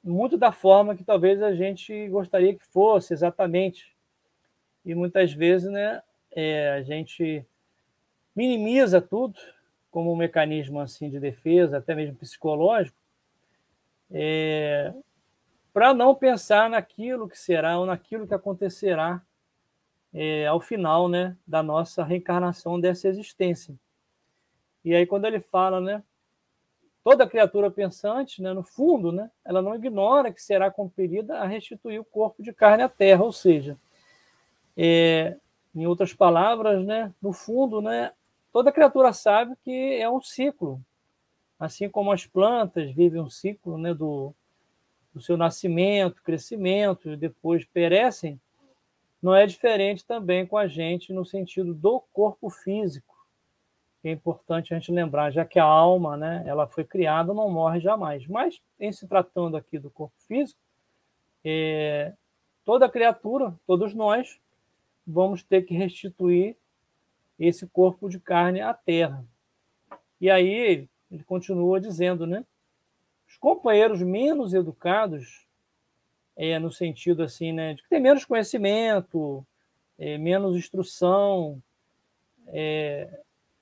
[0.02, 3.96] muito da forma que talvez a gente gostaria que fosse exatamente
[4.86, 7.44] e muitas vezes, né, é, a gente
[8.36, 9.36] minimiza tudo
[9.90, 12.96] como um mecanismo assim de defesa, até mesmo psicológico,
[14.12, 14.94] é,
[15.72, 19.20] para não pensar naquilo que será ou naquilo que acontecerá
[20.14, 23.74] é, ao final né, da nossa reencarnação dessa existência.
[24.84, 26.00] E aí, quando ele fala, né,
[27.06, 32.00] toda criatura pensante, né, no fundo, né, ela não ignora que será compelida a restituir
[32.00, 33.78] o corpo de carne à terra, ou seja,
[34.76, 35.36] é,
[35.72, 38.10] em outras palavras, né, no fundo, né,
[38.56, 40.80] Toda criatura sabe que é um ciclo.
[41.60, 44.34] Assim como as plantas vivem um ciclo né, do,
[45.12, 48.40] do seu nascimento, crescimento e depois perecem,
[49.22, 53.14] não é diferente também com a gente no sentido do corpo físico.
[54.08, 57.80] É importante a gente lembrar, já que a alma, né, ela foi criada, não morre
[57.80, 58.24] jamais.
[58.28, 60.60] Mas, em se tratando aqui do corpo físico,
[61.44, 62.12] é,
[62.64, 64.38] toda criatura, todos nós,
[65.04, 66.56] vamos ter que restituir
[67.36, 69.24] esse corpo de carne à terra.
[70.20, 72.44] E aí ele continua dizendo, né?
[73.28, 75.44] Os companheiros menos educados,
[76.36, 79.44] é, no sentido assim, né, de que tem menos conhecimento,
[79.98, 81.60] é, menos instrução
[82.48, 83.08] é,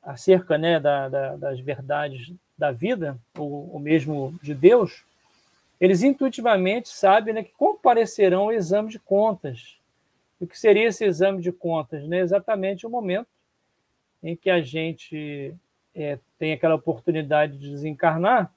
[0.05, 5.05] acerca né, da, da, das verdades da vida, ou, ou, mesmo de Deus,
[5.81, 9.79] eles intuitivamente sabem né, que comparecerão ao exame de contas.
[10.39, 12.07] O que seria esse exame de contas?
[12.07, 12.21] Né?
[12.21, 13.29] Exatamente o momento
[14.23, 15.55] em que a gente
[15.95, 18.53] é, tem aquela oportunidade de desencarnar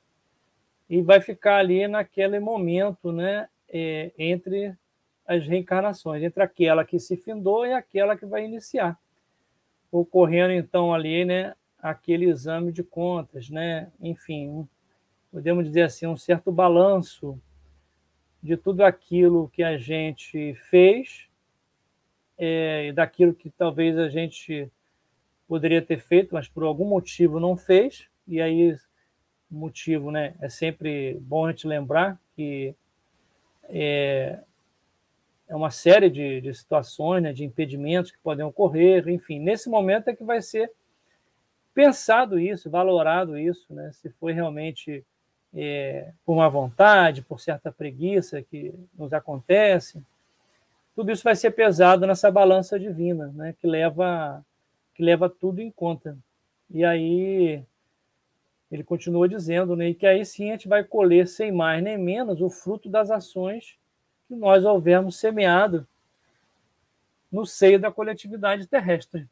[0.89, 4.73] e vai ficar ali naquele momento, né, é, entre
[5.25, 8.97] as reencarnações, entre aquela que se findou e aquela que vai iniciar,
[9.91, 14.67] ocorrendo então ali, né, aquele exame de contas, né, enfim,
[15.31, 17.39] podemos dizer assim, um certo balanço
[18.41, 21.27] de tudo aquilo que a gente fez
[22.37, 24.71] é, e daquilo que talvez a gente
[25.47, 28.75] poderia ter feito, mas por algum motivo não fez, e aí
[29.49, 32.75] motivo né, é sempre bom a gente lembrar que
[33.69, 34.39] é,
[35.47, 40.09] é uma série de, de situações, né, de impedimentos que podem ocorrer, enfim, nesse momento
[40.09, 40.71] é que vai ser
[41.73, 45.05] pensado isso, valorado isso, né, se foi realmente
[45.53, 50.03] é, por uma vontade, por certa preguiça que nos acontece,
[50.95, 54.43] tudo isso vai ser pesado nessa balança divina, né, que leva
[54.93, 56.17] que leva tudo em conta.
[56.71, 57.63] E aí
[58.71, 62.41] ele continua dizendo né, que aí sim a gente vai colher sem mais nem menos
[62.41, 63.77] o fruto das ações
[64.27, 65.87] que nós houvermos semeado
[67.31, 69.27] no seio da coletividade terrestre.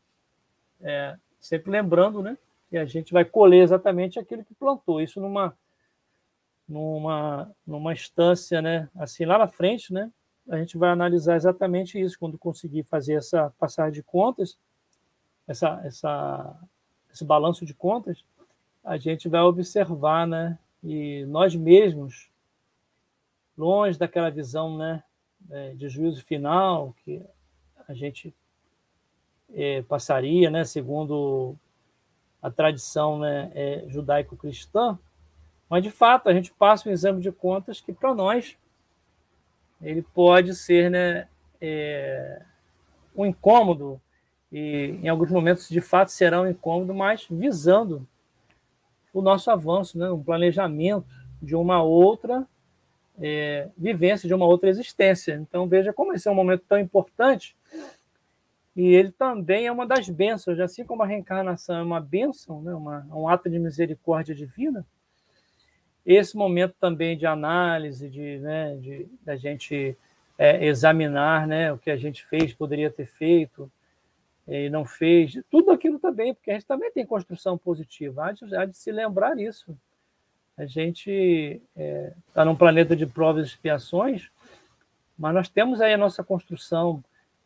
[0.82, 2.38] É, sempre lembrando né,
[2.70, 5.02] que a gente vai colher exatamente aquilo que plantou.
[5.02, 5.58] Isso numa,
[6.68, 10.12] numa, numa instância né, assim lá na frente, né,
[10.48, 14.58] a gente vai analisar exatamente isso quando conseguir fazer essa passagem de contas
[15.48, 16.60] essa, essa,
[17.14, 18.24] esse balanço de contas,
[18.84, 20.58] a gente vai observar, né?
[20.84, 22.30] E nós mesmos,
[23.58, 25.04] longe daquela visão, né,
[25.50, 27.22] é, de juízo final que
[27.88, 28.34] a gente
[29.54, 31.56] é, passaria, né, segundo
[32.42, 34.98] a tradição né, é, judaico-cristã,
[35.70, 38.58] mas de fato a gente passa um exame de contas que para nós
[39.82, 41.28] ele pode ser, né,
[41.62, 42.42] é,
[43.16, 44.02] um incômodo
[44.52, 48.08] e em alguns momentos de fato será um incômodo, mas visando
[49.14, 50.12] o nosso avanço, né?
[50.12, 51.06] um planejamento
[51.42, 52.48] de uma outra
[53.22, 55.36] é, vivência, de uma outra existência.
[55.36, 57.56] Então veja como esse é um momento tão importante
[58.76, 62.74] e ele também é uma das bênçãos, assim como a reencarnação é uma bênção, né,
[62.74, 64.86] uma, um ato de misericórdia divina,
[66.06, 69.98] esse momento também de análise, de, né, de gente
[70.38, 73.72] é, examinar né, o que a gente fez, poderia ter feito
[74.48, 78.56] e não fez, tudo aquilo também, porque a gente também tem construção positiva, há de,
[78.56, 79.76] há de se lembrar isso.
[80.58, 84.30] A gente está é, tá num planeta de provas e expiações,
[85.18, 87.04] mas nós temos aí a nossa construção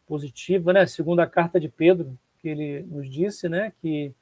[0.08, 0.86] positiva, né?
[0.86, 4.14] Segundo a carta de Pedro, que ele nos disse, né, que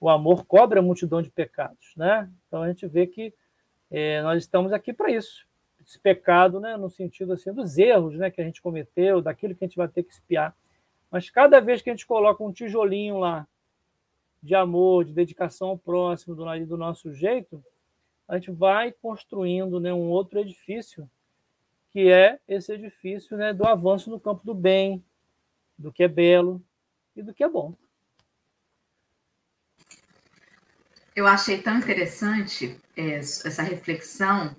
[0.00, 2.28] o amor cobre a multidão de pecados, né?
[2.46, 3.32] Então a gente vê que
[3.90, 5.46] é, nós estamos aqui para isso.
[5.86, 9.64] Esse pecado, né, no sentido assim dos erros, né, que a gente cometeu, daquilo que
[9.64, 10.54] a gente vai ter que espiar.
[11.10, 13.46] Mas cada vez que a gente coloca um tijolinho lá
[14.42, 17.62] de amor, de dedicação ao próximo, do, do nosso jeito,
[18.32, 21.06] a gente vai construindo, né, um outro edifício,
[21.90, 25.04] que é esse edifício, né, do avanço no campo do bem,
[25.76, 26.64] do que é belo
[27.14, 27.74] e do que é bom.
[31.14, 34.56] Eu achei tão interessante é, essa reflexão,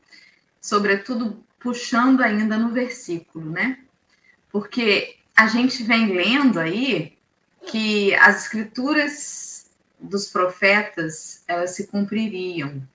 [0.62, 3.83] sobretudo puxando ainda no versículo, né?
[4.51, 7.17] Porque a gente vem lendo aí
[7.65, 12.88] que as escrituras dos profetas elas se cumpririam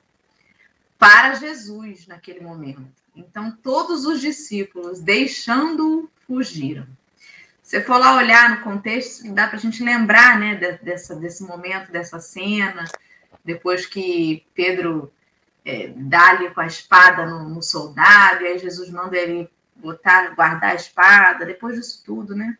[0.99, 2.85] para Jesus naquele momento.
[3.15, 6.87] Então todos os discípulos deixando-o fugiram.
[7.63, 11.93] Se for lá olhar no contexto, dá para a gente lembrar né, dessa, desse momento,
[11.93, 12.85] dessa cena,
[13.45, 15.13] depois que Pedro
[15.65, 20.71] é, dá-lhe com a espada no, no, soldado, e aí Jesus manda ele botar, guardar
[20.71, 22.57] a espada, depois disso tudo, né?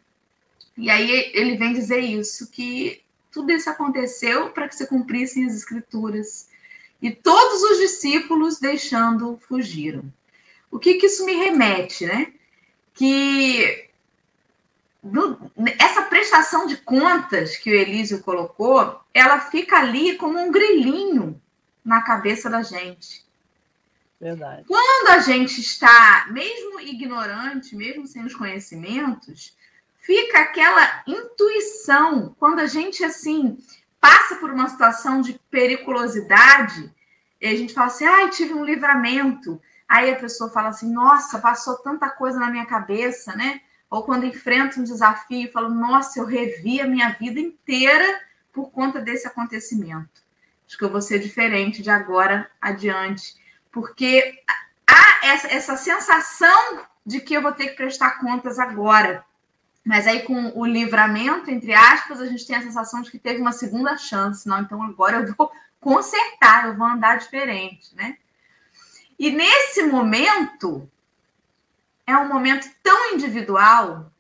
[0.77, 5.55] E aí ele vem dizer isso, que tudo isso aconteceu para que se cumprissem as
[5.55, 6.51] escrituras.
[7.01, 10.13] E todos os discípulos deixando fugiram.
[10.71, 12.33] O que, que isso me remete, né?
[12.95, 13.89] Que
[15.79, 21.41] essa prestação de contas que o Elísio colocou, ela fica ali como um grilinho
[21.85, 23.25] na cabeça da gente.
[24.21, 24.65] Verdade.
[24.67, 29.57] Quando a gente está, mesmo ignorante, mesmo sem os conhecimentos,
[30.01, 32.35] fica aquela intuição.
[32.39, 33.57] Quando a gente, assim,
[34.01, 36.93] passa por uma situação de periculosidade,
[37.41, 39.61] e a gente fala assim, ai, tive um livramento.
[39.89, 43.61] Aí a pessoa fala assim, nossa, passou tanta coisa na minha cabeça, né?
[43.91, 48.21] ou quando enfrento um desafio falo, nossa, eu revi a minha vida inteira
[48.53, 50.23] por conta desse acontecimento.
[50.67, 53.35] Acho que eu vou ser diferente de agora adiante,
[53.73, 54.43] porque
[54.87, 59.25] há essa, essa sensação de que eu vou ter que prestar contas agora.
[59.89, 63.41] Mas aí, com o livramento, entre aspas, a gente tem a sensação de que teve
[63.41, 64.47] uma segunda chance.
[64.47, 68.19] Não, então agora eu vou consertar, eu vou andar diferente, né?
[69.19, 70.87] E nesse momento,
[72.07, 74.13] é um momento tão individual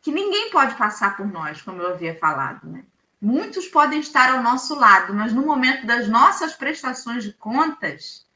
[0.00, 2.82] que ninguém pode passar por nós, como eu havia falado, né?
[3.20, 8.26] Muitos podem estar ao nosso lado, mas no momento das nossas prestações de contas,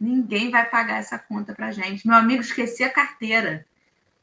[0.00, 2.08] ninguém vai pagar essa conta para gente.
[2.08, 3.64] Meu amigo, esqueci a carteira.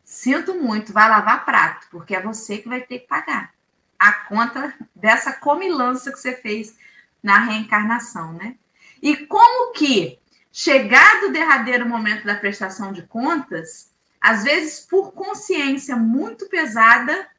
[0.10, 3.54] Sinto muito, vai lavar prato, porque é você que vai ter que pagar
[4.00, 6.76] a conta dessa comilança que você fez
[7.22, 8.56] na reencarnação, né?
[9.04, 10.18] E como que,
[10.52, 17.30] chegado o derradeiro momento da prestação de contas, às vezes, por consciência muito pesada,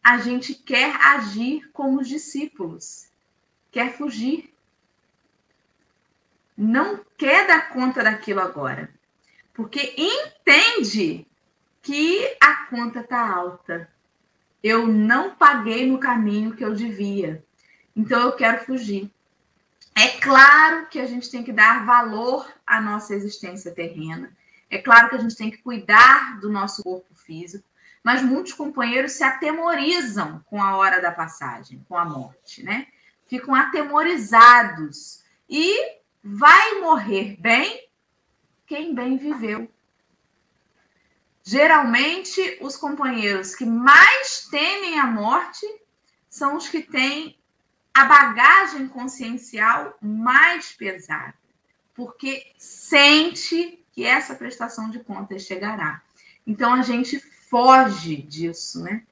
[0.00, 3.08] a gente quer agir como os discípulos,
[3.72, 4.54] quer fugir.
[6.56, 8.94] Não quer dar conta daquilo agora,
[9.52, 11.26] porque entende
[11.86, 13.88] que a conta está alta.
[14.62, 17.44] Eu não paguei no caminho que eu devia,
[17.94, 19.10] então eu quero fugir.
[19.94, 24.36] É claro que a gente tem que dar valor à nossa existência terrena
[24.68, 27.64] é claro que a gente tem que cuidar do nosso corpo físico,
[28.02, 32.86] mas muitos companheiros se atemorizam com a hora da passagem, com a morte, né?
[33.26, 37.88] Ficam atemorizados e vai morrer bem
[38.66, 39.70] quem bem viveu.
[41.48, 45.64] Geralmente, os companheiros que mais temem a morte
[46.28, 47.38] são os que têm
[47.94, 51.34] a bagagem consciencial mais pesada,
[51.94, 56.02] porque sente que essa prestação de contas chegará.
[56.44, 59.04] Então a gente foge disso, né?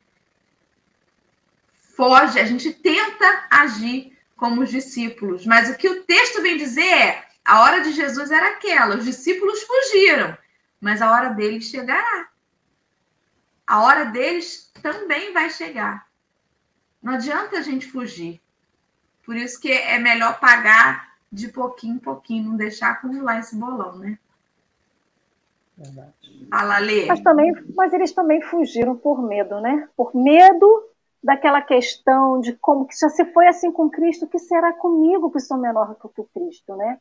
[1.96, 6.82] Foge, a gente tenta agir como os discípulos, mas o que o texto vem dizer
[6.82, 10.36] é: a hora de Jesus era aquela, os discípulos fugiram,
[10.84, 12.28] mas a hora deles chegará.
[13.66, 16.06] A hora deles também vai chegar.
[17.02, 18.38] Não adianta a gente fugir.
[19.24, 23.96] Por isso que é melhor pagar de pouquinho em pouquinho, não deixar acumular esse bolão,
[23.96, 24.18] né?
[25.74, 26.46] Verdade.
[26.50, 27.06] Fala, Lê.
[27.06, 29.88] Mas, também, mas eles também fugiram por medo, né?
[29.96, 30.86] Por medo
[31.22, 35.30] daquela questão de como que se você foi assim com Cristo, o que será comigo
[35.30, 37.00] que sou menor que o Cristo, né?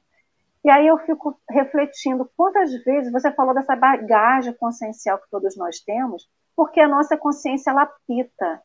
[0.63, 5.79] E aí eu fico refletindo quantas vezes você falou dessa bagagem consciencial que todos nós
[5.79, 8.61] temos, porque a nossa consciência ela apita.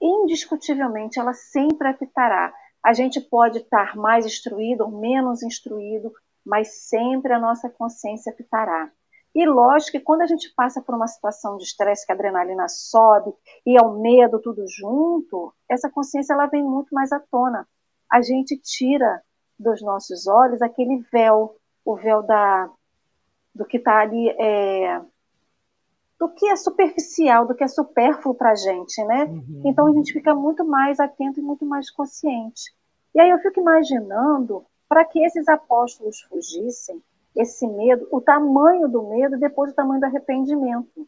[0.00, 2.54] Indiscutivelmente, ela sempre apitará.
[2.82, 6.10] A gente pode estar mais instruído ou menos instruído,
[6.44, 8.90] mas sempre a nossa consciência apitará.
[9.34, 12.66] E lógico que quando a gente passa por uma situação de estresse, que a adrenalina
[12.66, 13.32] sobe
[13.66, 17.68] e é o medo tudo junto, essa consciência ela vem muito mais à tona.
[18.10, 19.22] A gente tira
[19.60, 22.68] dos nossos olhos aquele véu, o véu da
[23.54, 25.00] do que está ali, é,
[26.18, 29.24] do que é superficial, do que é supérfluo para a gente, né?
[29.24, 29.62] Uhum.
[29.66, 32.72] Então a gente fica muito mais atento e muito mais consciente.
[33.14, 37.02] E aí eu fico imaginando para que esses apóstolos fugissem,
[37.36, 41.06] esse medo, o tamanho do medo depois o tamanho do arrependimento.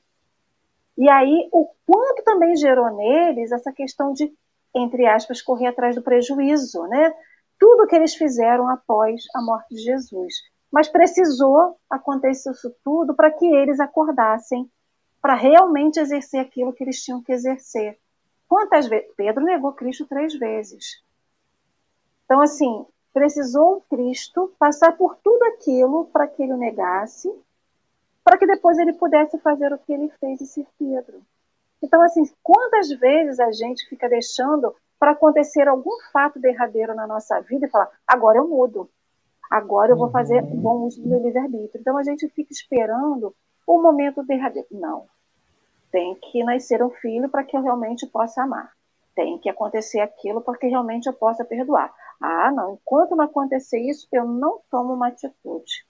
[0.96, 4.32] E aí, o quanto também gerou neles essa questão de,
[4.74, 7.14] entre aspas, correr atrás do prejuízo, né?
[7.62, 10.34] Tudo que eles fizeram após a morte de Jesus.
[10.68, 14.68] Mas precisou acontecer isso tudo para que eles acordassem,
[15.20, 17.96] para realmente exercer aquilo que eles tinham que exercer.
[18.48, 19.12] Quantas vezes?
[19.16, 21.04] Pedro negou Cristo três vezes.
[22.24, 22.84] Então, assim,
[23.14, 27.32] precisou Cristo passar por tudo aquilo para que ele o negasse,
[28.24, 31.22] para que depois ele pudesse fazer o que ele fez e ser Pedro.
[31.80, 37.40] Então, assim, quantas vezes a gente fica deixando para acontecer algum fato derradeiro na nossa
[37.40, 38.88] vida e falar, agora eu mudo,
[39.50, 40.61] agora eu vou fazer uhum.
[40.61, 41.80] bom uso do meu livre-arbítrio.
[41.80, 43.34] Então, a gente fica esperando
[43.66, 44.68] o momento derradeiro.
[44.70, 45.07] Não.
[45.90, 48.70] Tem que nascer um filho para que eu realmente possa amar.
[49.12, 51.92] Tem que acontecer aquilo para que realmente eu possa perdoar.
[52.20, 55.84] Ah, não, enquanto não acontecer isso, eu não tomo uma atitude.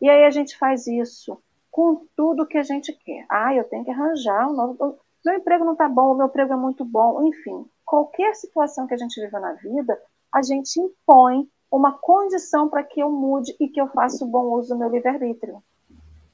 [0.00, 3.26] E aí a gente faz isso com tudo que a gente quer.
[3.28, 4.96] Ah, eu tenho que arranjar um novo.
[5.26, 7.26] Meu emprego não está bom, o meu emprego é muito bom.
[7.26, 9.98] Enfim, qualquer situação que a gente viva na vida,
[10.30, 14.52] a gente impõe uma condição para que eu mude e que eu faça o bom
[14.52, 15.62] uso do meu livre-arbítrio.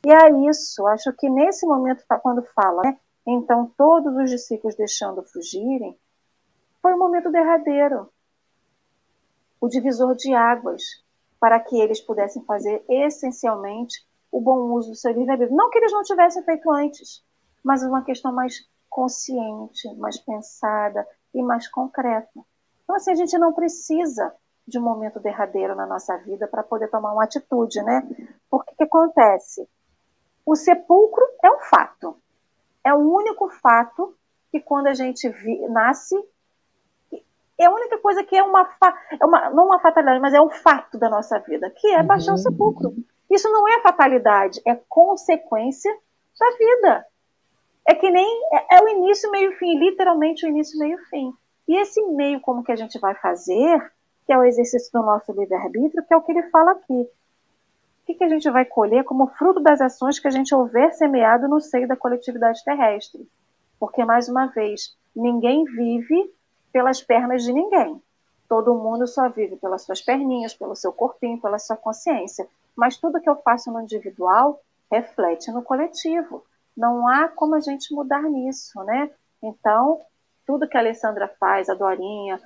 [0.05, 5.22] E é isso, acho que nesse momento, quando fala, né, então todos os discípulos deixando
[5.22, 5.96] fugirem,
[6.82, 8.11] foi um momento derradeiro
[9.61, 10.82] o divisor de águas,
[11.38, 15.57] para que eles pudessem fazer essencialmente o bom uso do seu livre-arbítrio.
[15.57, 17.24] Não que eles não tivessem feito antes,
[17.62, 22.41] mas uma questão mais consciente, mais pensada e mais concreta.
[22.85, 24.35] Então, assim, a gente não precisa
[24.66, 28.03] de um momento derradeiro na nossa vida para poder tomar uma atitude, né?
[28.51, 29.68] Porque o que acontece?
[30.47, 32.16] O sepulcro é um fato.
[32.82, 34.14] É o único fato
[34.51, 36.16] que quando a gente vi, nasce,
[37.59, 38.68] é a única coisa que é uma,
[39.20, 42.32] é uma não uma fatalidade, mas é um fato da nossa vida, que é baixar
[42.32, 42.39] uhum.
[42.39, 42.95] o sepulcro.
[43.30, 45.93] Isso não é fatalidade, é consequência
[46.39, 47.07] da vida.
[47.87, 51.32] É que nem é, é o início, meio fim, literalmente o início, meio fim.
[51.68, 53.93] E esse meio, como que a gente vai fazer,
[54.26, 56.93] que é o exercício do nosso livre-arbítrio, que é o que ele fala aqui.
[56.93, 60.93] O que, que a gente vai colher como fruto das ações que a gente houver
[60.93, 63.26] semeado no seio da coletividade terrestre?
[63.78, 66.30] Porque, mais uma vez, ninguém vive
[66.72, 68.01] pelas pernas de ninguém.
[68.49, 72.47] Todo mundo só vive pelas suas perninhas, pelo seu corpinho, pela sua consciência.
[72.76, 74.61] Mas tudo que eu faço no individual
[74.91, 76.45] reflete no coletivo.
[76.77, 79.11] Não há como a gente mudar nisso, né?
[79.43, 80.01] Então,
[80.47, 82.41] tudo que a Alessandra faz, a Dorinha,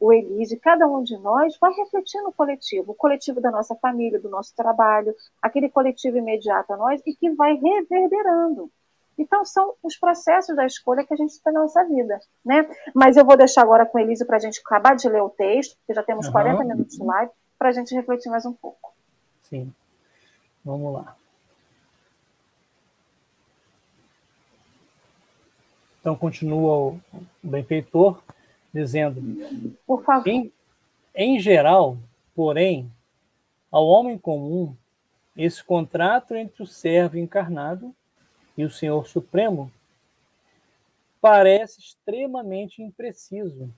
[0.00, 4.20] o Elise, cada um de nós vai refletir no coletivo, o coletivo da nossa família,
[4.20, 8.70] do nosso trabalho, aquele coletivo imediato a nós e que vai reverberando.
[9.18, 12.68] Então, são os processos da escolha que a gente tem na nossa vida, né?
[12.94, 15.28] Mas eu vou deixar agora com a Elise para a gente acabar de ler o
[15.28, 16.32] texto, porque já temos uhum.
[16.32, 18.94] 40 minutos de live, para a gente refletir mais um pouco.
[19.42, 19.74] Sim.
[20.64, 21.17] Vamos lá.
[26.00, 27.00] Então, continua o
[27.42, 28.22] benfeitor
[28.72, 29.20] dizendo:
[29.86, 30.28] Por favor.
[30.28, 30.52] Em,
[31.14, 31.98] em geral,
[32.34, 32.90] porém,
[33.70, 34.76] ao homem comum,
[35.36, 37.94] esse contrato entre o servo encarnado
[38.56, 39.70] e o Senhor Supremo
[41.20, 43.72] parece extremamente impreciso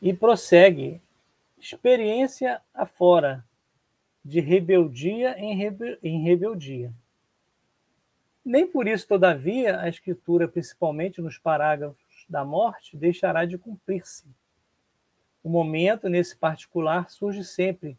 [0.00, 1.00] e prossegue
[1.58, 3.44] experiência afora
[4.24, 6.92] de rebeldia em, rebe em rebeldia.
[8.46, 14.24] Nem por isso, todavia, a Escritura, principalmente nos parágrafos da morte, deixará de cumprir-se.
[15.42, 17.98] O momento, nesse particular, surge sempre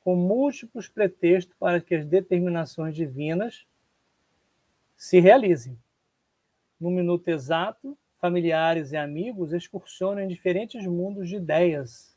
[0.00, 3.64] com múltiplos pretextos para que as determinações divinas
[4.96, 5.78] se realizem.
[6.80, 12.12] No minuto exato, familiares e amigos excursionam em diferentes mundos de ideias,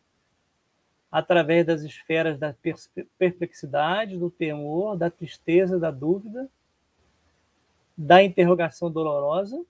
[1.11, 2.51] através das esferas da
[3.19, 6.49] perplexidade, do temor, da tristeza, da dúvida,
[8.01, 9.61] da interrogação dolorosa,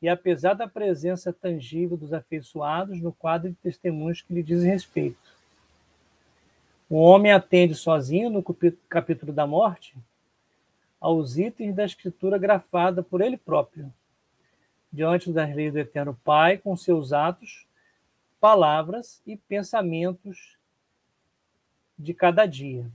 [0.00, 5.36] e apesar da presença tangível dos afeiçoados no quadro de testemunhos que lhe dizem respeito.
[6.88, 8.42] O homem atende sozinho, no
[8.88, 9.94] capítulo da morte,
[10.98, 13.92] aos itens da escritura grafada por ele próprio,
[14.90, 17.66] diante das leis do Eterno Pai, com seus atos,
[18.40, 20.56] palavras e pensamentos
[21.98, 22.90] de cada dia.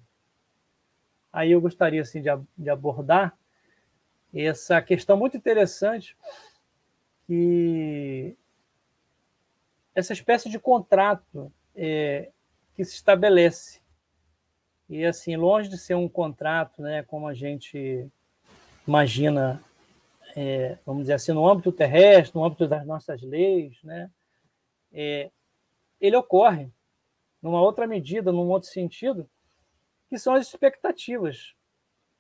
[1.32, 3.38] Aí eu gostaria assim, de, de abordar
[4.34, 6.16] essa questão muito interessante
[7.28, 8.36] que
[9.94, 12.32] essa espécie de contrato é,
[12.76, 13.82] que se estabelece
[14.90, 18.10] e assim longe de ser um contrato, né, como a gente
[18.86, 19.64] imagina,
[20.36, 24.12] é, vamos dizer assim, no âmbito terrestre, no âmbito das nossas leis, né,
[24.92, 25.32] é,
[26.00, 26.70] ele ocorre
[27.42, 29.30] numa outra medida, num outro sentido,
[30.10, 31.56] que são as expectativas.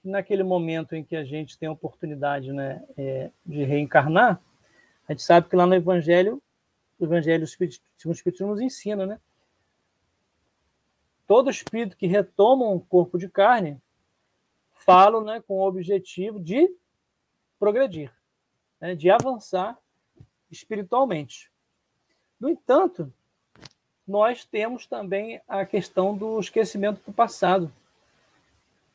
[0.03, 4.41] Naquele momento em que a gente tem a oportunidade né, é, de reencarnar,
[5.07, 6.41] a gente sabe que lá no Evangelho,
[6.99, 9.19] o Evangelho segundo o Espírito nos ensina, né?
[11.27, 13.81] Todo espírito que retoma um corpo de carne
[14.73, 16.69] fala né, com o objetivo de
[17.59, 18.11] progredir,
[18.79, 19.77] né, de avançar
[20.49, 21.51] espiritualmente.
[22.39, 23.13] No entanto,
[24.07, 27.71] nós temos também a questão do esquecimento do passado.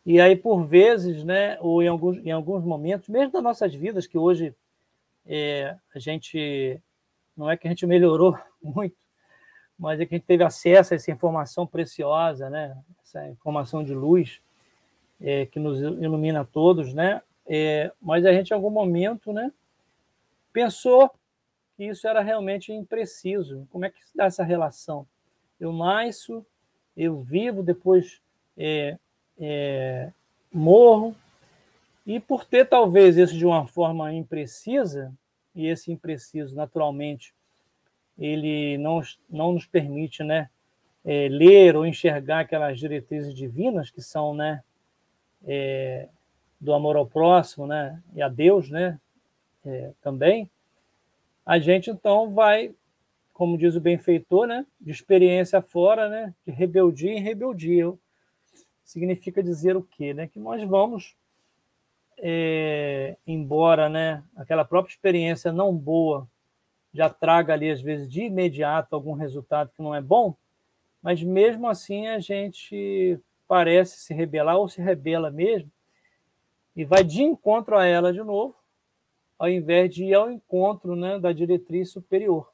[0.07, 4.07] E aí, por vezes, né, ou em alguns, em alguns momentos, mesmo das nossas vidas,
[4.07, 4.55] que hoje
[5.27, 6.81] é, a gente,
[7.37, 8.95] não é que a gente melhorou muito,
[9.77, 13.93] mas é que a gente teve acesso a essa informação preciosa, né, essa informação de
[13.93, 14.41] luz,
[15.21, 19.53] é, que nos ilumina a todos, né, é, mas a gente, em algum momento, né,
[20.53, 21.11] pensou
[21.77, 23.67] que isso era realmente impreciso.
[23.73, 25.05] Como é que se dá essa relação?
[25.59, 26.47] Eu nasço,
[26.97, 28.21] eu vivo, depois
[28.57, 28.97] é,
[29.39, 30.11] é,
[30.53, 31.15] morro,
[32.07, 35.13] e por ter talvez isso de uma forma imprecisa,
[35.55, 37.35] e esse impreciso, naturalmente,
[38.19, 40.49] ele não, não nos permite né,
[41.05, 44.63] é, ler ou enxergar aquelas diretrizes divinas que são né,
[45.47, 46.09] é,
[46.61, 48.99] do amor ao próximo né, e a Deus né,
[49.65, 50.51] é, também,
[51.45, 52.75] a gente então vai,
[53.33, 57.93] como diz o benfeitor, né, de experiência fora, né, de rebeldia em rebeldia.
[58.87, 60.15] Significa dizer o quê?
[60.15, 60.29] Né?
[60.29, 61.15] Que nós vamos
[62.17, 66.27] é, embora né, aquela própria experiência não boa
[66.95, 70.35] já traga ali, às vezes, de imediato algum resultado que não é bom,
[71.03, 75.71] mas mesmo assim a gente parece se rebelar ou se rebela mesmo
[76.75, 78.55] e vai de encontro a ela de novo,
[79.39, 82.51] ao invés de ir ao encontro né, da diretriz superior.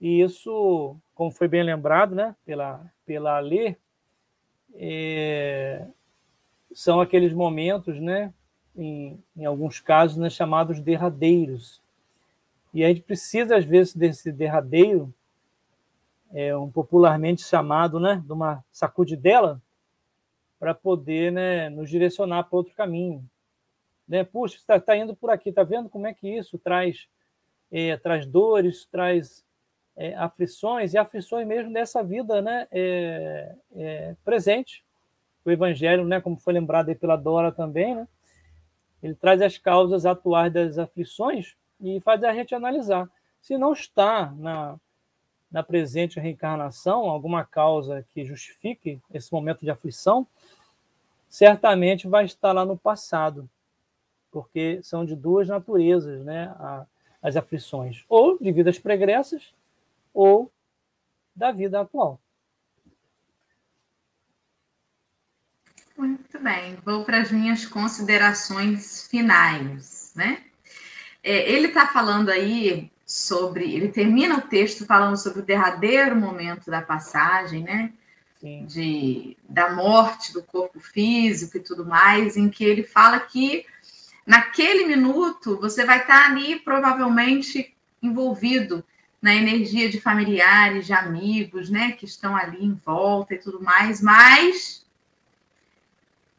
[0.00, 3.76] E isso, como foi bem lembrado né, pela, pela Lê,
[4.74, 5.86] é,
[6.72, 8.32] são aqueles momentos, né,
[8.76, 11.82] em, em alguns casos, né, chamados derradeiros.
[12.72, 15.12] E a gente precisa, às vezes, desse derradeiro,
[16.32, 19.60] é, um popularmente chamado né, de uma sacudidela,
[20.60, 23.24] para poder né, nos direcionar para outro caminho.
[24.06, 24.22] Né?
[24.24, 27.08] Puxa, está tá indo por aqui, está vendo como é que isso traz,
[27.72, 29.42] é, traz dores, traz
[30.00, 34.82] é, aflições, e aflições mesmo dessa vida né, é, é, presente
[35.44, 38.08] o Evangelho, né, como foi lembrado aí pela Dora também, né,
[39.02, 43.10] ele traz as causas atuais das aflições e faz a gente analisar.
[43.42, 44.80] Se não está na,
[45.52, 50.26] na presente reencarnação alguma causa que justifique esse momento de aflição,
[51.28, 53.48] certamente vai estar lá no passado,
[54.30, 56.86] porque são de duas naturezas, né, a,
[57.20, 59.52] as aflições, ou de vidas pregressas,
[60.12, 60.52] ou
[61.34, 62.20] da vida atual.
[65.96, 70.42] Muito bem, vou para as minhas considerações finais, né?
[71.22, 76.70] É, ele está falando aí sobre, ele termina o texto falando sobre o derradeiro momento
[76.70, 77.92] da passagem, né?
[78.40, 78.64] Sim.
[78.64, 83.66] De, da morte do corpo físico e tudo mais, em que ele fala que
[84.24, 88.82] naquele minuto você vai estar tá ali provavelmente envolvido
[89.20, 94.00] na energia de familiares, de amigos, né, que estão ali em volta e tudo mais,
[94.00, 94.84] mas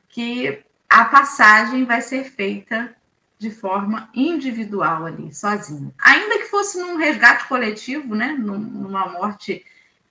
[0.09, 2.95] que a passagem vai ser feita
[3.37, 5.93] de forma individual ali, sozinho.
[5.97, 9.65] Ainda que fosse num resgate coletivo, né, numa morte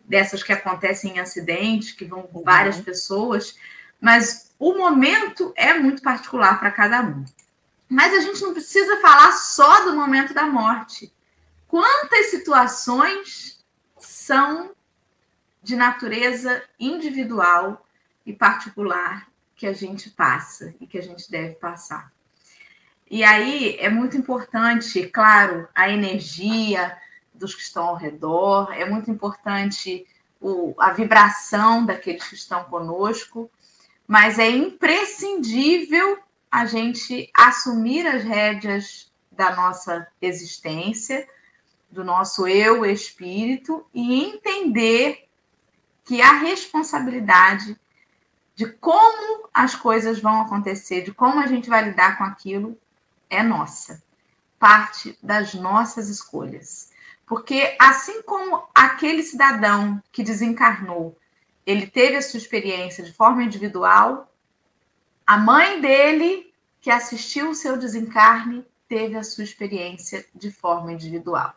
[0.04, 2.82] dessas que acontecem em acidentes, que vão com várias uhum.
[2.82, 3.56] pessoas,
[4.00, 7.24] mas o momento é muito particular para cada um.
[7.88, 11.12] Mas a gente não precisa falar só do momento da morte.
[11.70, 13.64] Quantas situações
[13.96, 14.72] são
[15.62, 17.86] de natureza individual
[18.26, 22.10] e particular que a gente passa e que a gente deve passar.
[23.08, 26.98] E aí é muito importante, claro, a energia
[27.32, 30.04] dos que estão ao redor, é muito importante
[30.40, 33.48] o, a vibração daqueles que estão conosco,
[34.08, 36.18] mas é imprescindível
[36.50, 41.28] a gente assumir as rédeas da nossa existência,
[41.90, 45.28] do nosso eu espírito e entender
[46.04, 47.78] que a responsabilidade
[48.54, 52.78] de como as coisas vão acontecer, de como a gente vai lidar com aquilo,
[53.28, 54.02] é nossa.
[54.58, 56.90] Parte das nossas escolhas.
[57.26, 61.16] Porque assim como aquele cidadão que desencarnou,
[61.64, 64.30] ele teve a sua experiência de forma individual,
[65.26, 71.54] a mãe dele, que assistiu o seu desencarne, teve a sua experiência de forma individual.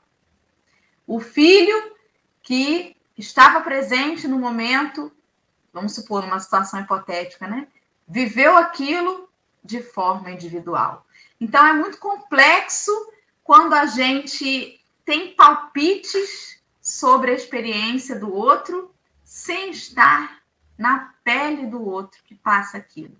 [1.05, 1.95] O filho
[2.41, 5.11] que estava presente no momento,
[5.71, 7.67] vamos supor, numa situação hipotética, né?
[8.07, 9.29] Viveu aquilo
[9.63, 11.05] de forma individual.
[11.39, 12.91] Então é muito complexo
[13.43, 18.93] quando a gente tem palpites sobre a experiência do outro
[19.23, 20.41] sem estar
[20.77, 23.17] na pele do outro que passa aquilo.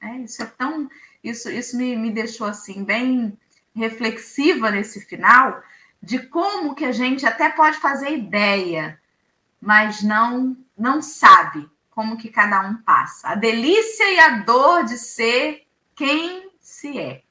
[0.00, 0.88] É, isso é tão.
[1.22, 3.38] Isso, isso me, me deixou assim, bem
[3.74, 5.62] reflexiva nesse final,
[6.02, 9.00] de como que a gente até pode fazer ideia,
[9.60, 13.28] mas não não sabe como que cada um passa.
[13.28, 17.22] A delícia e a dor de ser quem se é.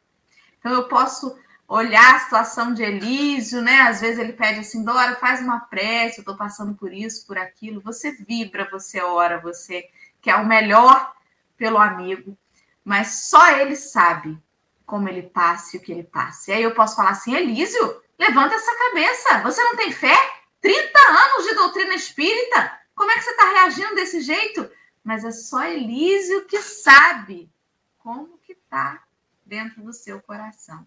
[0.59, 1.35] Então eu posso
[1.67, 3.81] olhar a situação de Elísio, né?
[3.81, 7.37] Às vezes ele pede assim, Dora, faz uma prece, eu estou passando por isso, por
[7.37, 7.81] aquilo.
[7.81, 9.87] Você vibra, você ora, você
[10.21, 11.13] quer o melhor
[11.57, 12.37] pelo amigo,
[12.83, 14.37] mas só ele sabe
[14.85, 16.51] como ele passa e o que ele passa.
[16.51, 19.39] E aí eu posso falar assim, Elísio, levanta essa cabeça.
[19.41, 20.15] Você não tem fé?
[20.61, 22.79] 30 anos de doutrina espírita.
[22.93, 24.69] Como é que você está reagindo desse jeito?
[25.03, 27.49] Mas é só Elísio que sabe
[27.97, 29.01] como que está
[29.45, 30.85] dentro do seu coração.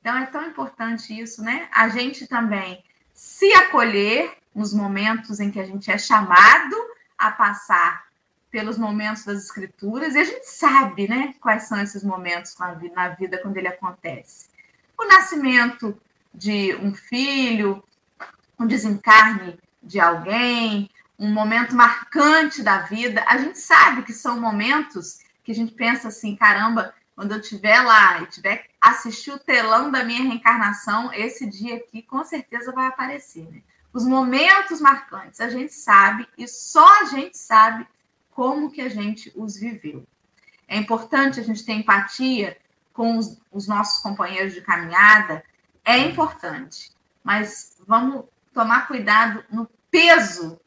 [0.00, 1.68] Então é tão importante isso, né?
[1.72, 6.76] A gente também se acolher nos momentos em que a gente é chamado
[7.16, 8.06] a passar
[8.50, 12.56] pelos momentos das escrituras, e a gente sabe, né, quais são esses momentos
[12.94, 14.48] na vida quando ele acontece.
[14.96, 16.00] O nascimento
[16.36, 17.82] de um filho,
[18.58, 25.20] um desencarne de alguém, um momento marcante da vida, a gente sabe que são momentos
[25.42, 29.90] que a gente pensa assim, caramba, quando eu estiver lá e tiver assistir o telão
[29.90, 33.48] da minha reencarnação, esse dia aqui com certeza vai aparecer.
[33.50, 33.62] Né?
[33.92, 37.86] Os momentos marcantes, a gente sabe e só a gente sabe
[38.30, 40.06] como que a gente os viveu.
[40.68, 42.58] É importante a gente ter empatia
[42.92, 45.42] com os, os nossos companheiros de caminhada,
[45.86, 46.90] é importante,
[47.22, 50.60] mas vamos tomar cuidado no peso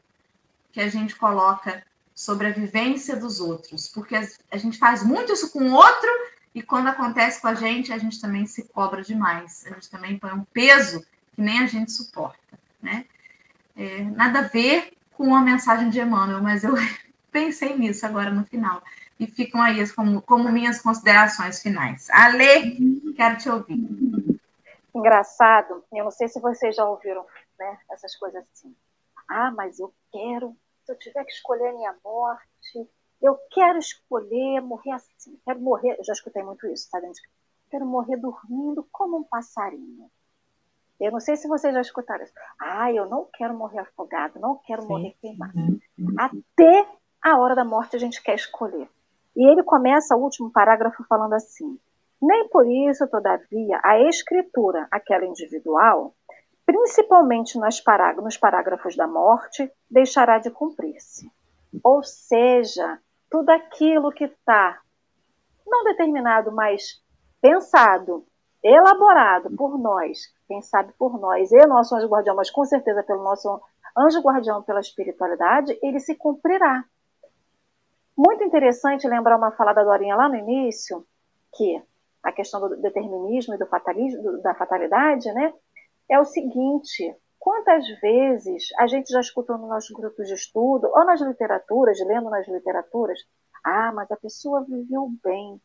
[0.72, 4.16] que a gente coloca sobre a vivência dos outros, porque
[4.50, 6.10] a gente faz muito isso com o outro
[6.54, 9.64] e quando acontece com a gente, a gente também se cobra demais.
[9.66, 11.04] A gente também põe um peso
[11.34, 13.04] que nem a gente suporta, né?
[13.76, 16.74] É, nada a ver com a mensagem de Emmanuel, mas eu
[17.30, 18.82] pensei nisso agora no final.
[19.18, 22.08] E ficam aí como, como minhas considerações finais.
[22.10, 24.39] Ale, quero te ouvir.
[24.94, 27.24] Engraçado, eu não sei se vocês já ouviram
[27.58, 28.74] né, essas coisas assim.
[29.28, 32.90] Ah, mas eu quero, se eu tiver que escolher a minha morte,
[33.22, 37.22] eu quero escolher morrer assim, quero morrer, eu já escutei muito isso, tá dentro?
[37.70, 40.10] Quero morrer dormindo como um passarinho.
[40.98, 42.32] Eu não sei se vocês já escutaram isso.
[42.60, 44.88] Ah, eu não quero morrer afogado, não quero Sim.
[44.88, 45.80] morrer queimado.
[46.18, 46.86] Até
[47.22, 48.88] a hora da morte a gente quer escolher.
[49.36, 51.78] E ele começa o último parágrafo falando assim:
[52.20, 56.14] Nem por isso, todavia, a escritura, aquela individual,
[56.66, 61.30] principalmente nos parágrafos da morte, deixará de cumprir-se.
[61.82, 62.98] Ou seja,
[63.30, 64.80] tudo aquilo que está
[65.66, 67.00] não determinado, mas
[67.40, 68.26] pensado,
[68.62, 73.22] elaborado por nós, quem sabe por nós e nosso anjo guardião, mas com certeza pelo
[73.22, 73.60] nosso
[73.96, 76.84] anjo guardião pela espiritualidade, ele se cumprirá.
[78.16, 81.06] Muito interessante lembrar uma fala da Dorinha lá no início,
[81.54, 81.82] que
[82.22, 85.52] a questão do determinismo e do fatalismo, da fatalidade, né?
[86.08, 91.04] É o seguinte: Quantas vezes a gente já escutou nos nossos grupos de estudo, ou
[91.06, 93.18] nas literaturas, lendo nas literaturas,
[93.64, 95.58] ah, mas a pessoa viveu bem.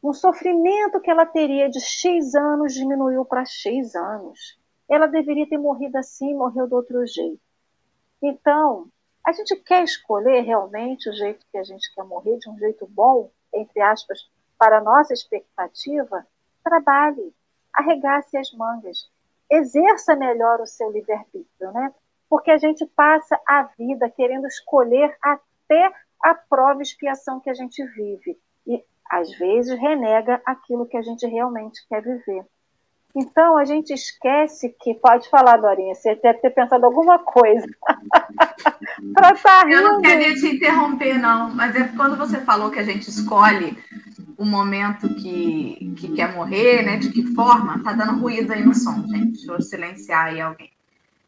[0.00, 4.60] Um sofrimento que ela teria de X anos diminuiu para X anos.
[4.88, 7.40] Ela deveria ter morrido assim, morreu do outro jeito.
[8.22, 8.86] Então,
[9.26, 12.86] a gente quer escolher realmente o jeito que a gente quer morrer, de um jeito
[12.86, 14.20] bom, entre aspas,
[14.58, 16.26] para a nossa expectativa?
[16.64, 17.34] Trabalhe,
[17.72, 19.10] arregace as mangas,
[19.50, 21.92] exerça melhor o seu livre-arbítrio, né?
[22.28, 25.90] porque a gente passa a vida querendo escolher até
[26.22, 28.36] a prova e expiação que a gente vive.
[28.66, 32.44] E, às vezes, renega aquilo que a gente realmente quer viver.
[33.16, 34.94] Então, a gente esquece que.
[34.94, 37.66] Pode falar, Dorinha, você deve ter pensado alguma coisa.
[39.14, 39.76] pra tá rindo.
[39.76, 43.76] Eu não queria te interromper, não, mas é quando você falou que a gente escolhe
[44.38, 46.96] o momento que, que quer morrer, né?
[46.96, 47.82] De que forma?
[47.82, 49.32] Tá dando ruído aí no som, gente.
[49.32, 50.70] Deixa eu silenciar aí alguém.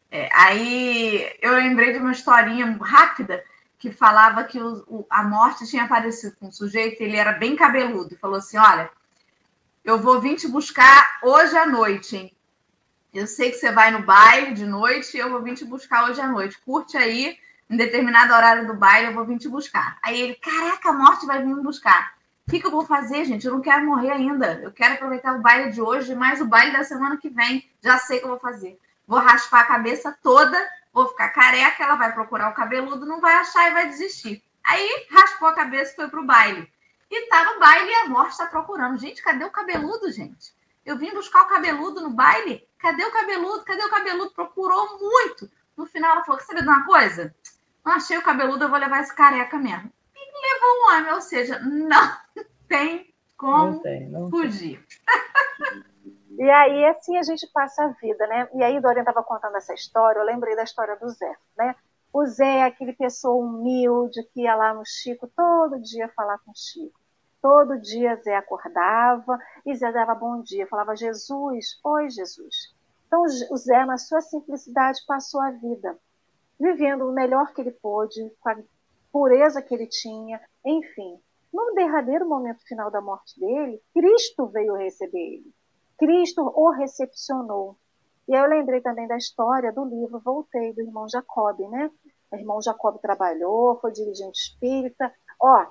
[0.09, 3.43] É, aí eu lembrei de uma historinha rápida
[3.77, 7.55] que falava que o, o, a morte tinha aparecido com um sujeito, ele era bem
[7.55, 8.89] cabeludo, e falou assim: Olha,
[9.83, 12.33] eu vou vir te buscar hoje à noite, hein?
[13.13, 16.21] Eu sei que você vai no baile de noite, eu vou vir te buscar hoje
[16.21, 16.57] à noite.
[16.65, 17.37] Curte aí,
[17.69, 19.97] em determinado horário do baile, eu vou vir te buscar.
[20.01, 22.20] Aí ele, caraca, a morte vai vir me buscar.
[22.51, 23.47] Que, que eu vou fazer, gente?
[23.47, 24.59] Eu não quero morrer ainda.
[24.61, 27.65] Eu quero aproveitar o baile de hoje, mais o baile da semana que vem.
[27.81, 28.77] Já sei o que eu vou fazer.
[29.07, 30.57] Vou raspar a cabeça toda,
[30.91, 34.43] vou ficar careca, ela vai procurar o cabeludo, não vai achar e vai desistir.
[34.65, 36.69] Aí raspou a cabeça e foi pro baile.
[37.09, 38.99] E tá no baile e a morte está procurando.
[38.99, 40.53] Gente, cadê o cabeludo, gente?
[40.85, 42.67] Eu vim buscar o cabeludo no baile.
[42.77, 43.63] Cadê o cabeludo?
[43.63, 44.31] Cadê o cabeludo?
[44.31, 45.49] Procurou muito.
[45.77, 47.33] No final, ela falou: Quer saber de uma coisa?
[47.85, 49.89] Não achei o cabeludo, eu vou levar esse careca mesmo
[50.41, 52.11] levou um homem, ou seja, não
[52.67, 54.85] tem como não tem, não fugir.
[56.37, 58.47] E aí, assim a gente passa a vida, né?
[58.53, 61.75] E aí, Dorian estava contando essa história, eu lembrei da história do Zé, né?
[62.13, 66.51] O Zé é aquele pessoa humilde que ia lá no Chico todo dia falar com
[66.51, 66.99] o Chico.
[67.41, 72.75] Todo dia Zé acordava e Zé dava bom dia, falava Jesus, oi Jesus.
[73.07, 75.97] Então o Zé, na sua simplicidade, passou a vida,
[76.59, 78.55] vivendo o melhor que ele pôde, com a
[79.11, 81.19] pureza que ele tinha, enfim.
[81.53, 85.53] No derradeiro momento final da morte dele, Cristo veio receber ele.
[85.97, 87.77] Cristo o recepcionou.
[88.27, 91.91] E aí eu lembrei também da história do livro Voltei, do irmão Jacob, né?
[92.31, 95.67] O irmão Jacob trabalhou, foi dirigente espírita, ó,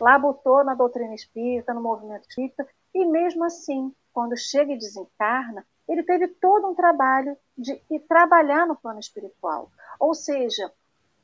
[0.00, 5.66] lá botou na doutrina espírita, no movimento espírita, e mesmo assim, quando chega e desencarna,
[5.88, 7.76] ele teve todo um trabalho de
[8.08, 9.70] trabalhar no plano espiritual.
[9.98, 10.72] Ou seja,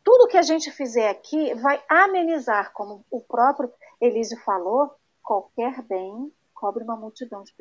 [0.05, 6.33] tudo que a gente fizer aqui vai amenizar, como o próprio Elísio falou, qualquer bem
[6.55, 7.53] cobre uma multidão de,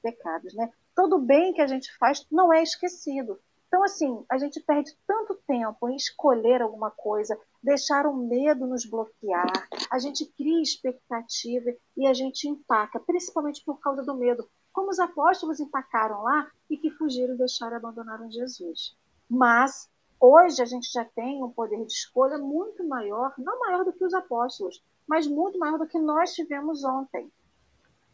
[0.00, 0.72] pecados, né?
[0.94, 3.38] Todo bem que a gente faz não é esquecido.
[3.68, 8.84] Então, assim, a gente perde tanto tempo em escolher alguma coisa, deixar o medo nos
[8.84, 9.46] bloquear,
[9.88, 14.48] a gente cria expectativa e a gente empaca, principalmente por causa do medo.
[14.72, 18.96] Como os apóstolos empacaram lá e que fugiram, deixaram e abandonaram Jesus.
[19.28, 19.88] Mas
[20.20, 24.04] Hoje a gente já tem um poder de escolha muito maior, não maior do que
[24.04, 27.32] os apóstolos, mas muito maior do que nós tivemos ontem.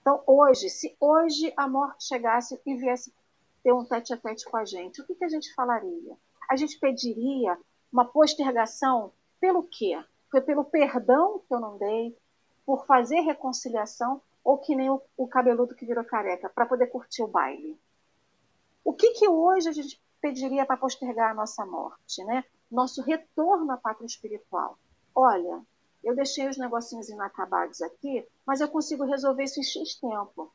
[0.01, 3.13] Então, hoje, se hoje a morte chegasse e viesse
[3.61, 6.17] ter um tete a tete com a gente, o que, que a gente falaria?
[6.49, 7.59] A gente pediria
[7.93, 10.01] uma postergação pelo quê?
[10.31, 12.17] Foi pelo perdão que eu não dei,
[12.65, 17.25] por fazer reconciliação, ou que nem o, o cabeludo que virou careca, para poder curtir
[17.25, 17.77] o baile?
[18.85, 22.45] O que, que hoje a gente pediria para postergar a nossa morte, né?
[22.71, 24.79] Nosso retorno à pátria espiritual.
[25.15, 25.63] Olha,
[26.03, 30.53] eu deixei os negocinhos inacabados aqui, mas eu consigo resolver isso em X tempo.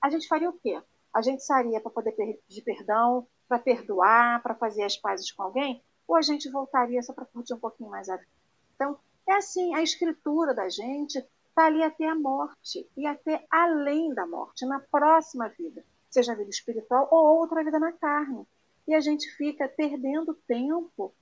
[0.00, 0.80] A gente faria o quê?
[1.12, 5.82] A gente sairia para poder pedir perdão, para perdoar, para fazer as pazes com alguém?
[6.06, 8.30] Ou a gente voltaria só para curtir um pouquinho mais a vida?
[8.74, 14.12] Então, é assim, a escritura da gente está ali até a morte e até além
[14.12, 18.46] da morte, na próxima vida, seja a vida espiritual ou outra vida na carne
[18.86, 21.12] e a gente fica perdendo tempo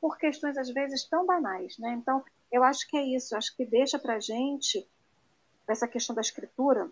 [0.00, 1.92] por questões às vezes tão banais, né?
[1.92, 4.86] Então, eu acho que é isso, acho que deixa para gente
[5.66, 6.90] essa questão da escritura,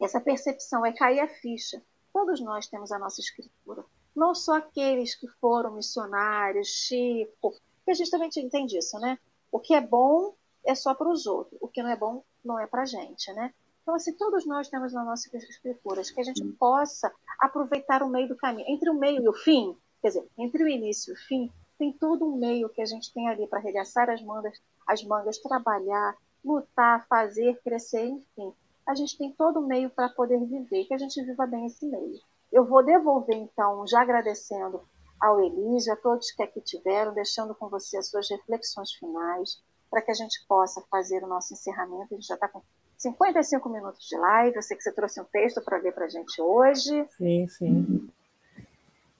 [0.00, 1.82] essa percepção é cair a ficha.
[2.12, 7.54] Todos nós temos a nossa escritura, não só aqueles que foram missionários, Chico,
[7.84, 9.18] que a gente também entende isso, né?
[9.50, 12.58] O que é bom é só para os outros, o que não é bom não
[12.58, 13.52] é para a gente, né?
[13.84, 18.26] Então, assim, todos nós temos nas nossas escrituras que a gente possa aproveitar o meio
[18.26, 18.66] do caminho.
[18.66, 21.92] Entre o meio e o fim, quer dizer, entre o início e o fim, tem
[21.92, 26.16] todo um meio que a gente tem ali para arregaçar as mangas, as mangas, trabalhar,
[26.42, 28.54] lutar, fazer, crescer, enfim.
[28.88, 31.84] A gente tem todo o meio para poder viver, que a gente viva bem esse
[31.86, 32.18] meio.
[32.50, 34.80] Eu vou devolver, então, já agradecendo
[35.20, 40.00] ao Elise, a todos que aqui tiveram, deixando com você as suas reflexões finais, para
[40.00, 42.14] que a gente possa fazer o nosso encerramento.
[42.14, 42.62] A gente já está com
[43.04, 44.56] 55 minutos de live.
[44.56, 47.04] Eu sei que você trouxe um texto para ler para a gente hoje.
[47.18, 48.08] Sim, sim.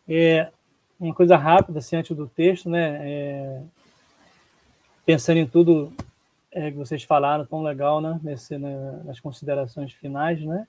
[0.09, 0.51] É,
[0.99, 3.01] uma coisa rápida, assim, antes do texto, né?
[3.03, 3.63] É,
[5.05, 5.93] pensando em tudo
[6.51, 8.19] é, que vocês falaram, tão legal, né?
[8.23, 10.67] Nesse, né, nas considerações finais, né?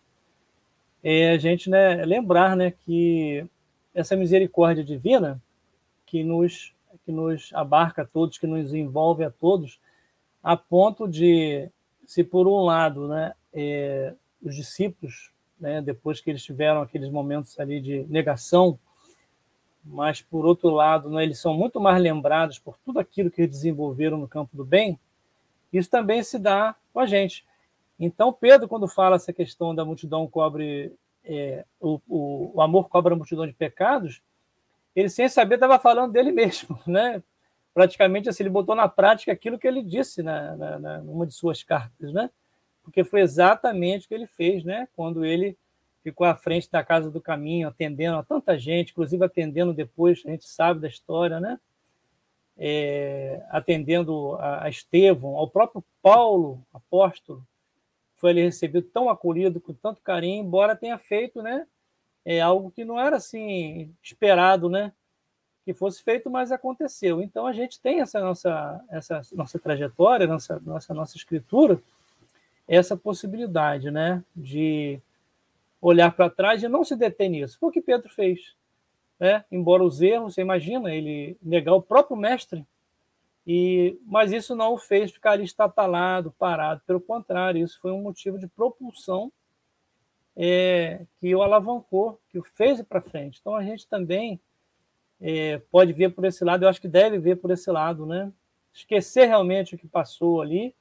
[1.01, 3.45] É a gente né, lembrar né, que
[3.93, 5.41] essa misericórdia divina
[6.05, 6.74] que nos,
[7.05, 9.80] que nos abarca a todos, que nos envolve a todos,
[10.43, 11.70] a ponto de,
[12.06, 17.60] se por um lado, né, é, os discípulos, né, depois que eles tiveram aqueles momentos
[17.60, 18.78] ali de negação,
[19.84, 23.56] mas por outro lado, né, eles são muito mais lembrados por tudo aquilo que eles
[23.56, 24.99] desenvolveram no campo do bem,
[25.72, 27.45] isso também se dá com a gente.
[27.99, 30.93] Então, Pedro, quando fala essa questão da multidão cobre,
[31.24, 34.22] é, o, o, o, amor cobra a multidão de pecados,
[34.95, 37.22] ele sem saber estava falando dele mesmo, né?
[37.76, 41.34] Praticamente assim, ele botou na prática aquilo que ele disse na, na, na numa de
[41.34, 42.30] suas cartas, né?
[42.82, 44.88] Porque foi exatamente o que ele fez, né?
[44.95, 45.57] Quando ele
[46.01, 50.30] ficou à frente da casa do caminho, atendendo a tanta gente, inclusive atendendo depois, a
[50.30, 51.59] gente sabe da história, né?
[52.57, 57.45] É, atendendo a, a Estevão, ao próprio Paulo, apóstolo,
[58.13, 61.67] foi ele recebido tão acolhido, com tanto carinho, embora tenha feito, né?
[62.23, 64.93] É algo que não era assim esperado, né?
[65.66, 67.22] Que fosse feito, mas aconteceu.
[67.22, 71.82] Então a gente tem essa nossa essa nossa trajetória, nossa nossa nossa escritura,
[72.68, 74.24] essa possibilidade, né?
[74.36, 75.01] De
[75.82, 77.57] olhar para trás e não se deter nisso.
[77.59, 78.55] Foi o que Pedro fez.
[79.20, 79.43] Né?
[79.51, 82.66] Embora os erros, você imagina ele negar o próprio mestre,
[83.47, 86.82] e, mas isso não o fez ficar ali estatalado, parado.
[86.86, 89.32] Pelo contrário, isso foi um motivo de propulsão
[90.36, 93.38] é, que o alavancou, que o fez para frente.
[93.39, 94.39] Então a gente também
[95.22, 98.32] é, pode ver por esse lado, eu acho que deve ver por esse lado, né?
[98.74, 100.76] Esquecer realmente o que passou ali,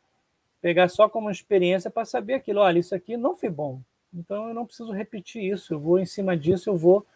[0.60, 3.80] pegar só como experiência para saber aquilo, olha, isso aqui não foi bom.
[4.12, 7.06] Então eu não preciso repetir isso, eu vou em cima disso, eu vou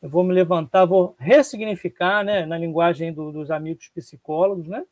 [0.00, 4.84] eu vou me levantar, vou ressignificar, né, na linguagem do, dos amigos psicólogos, né,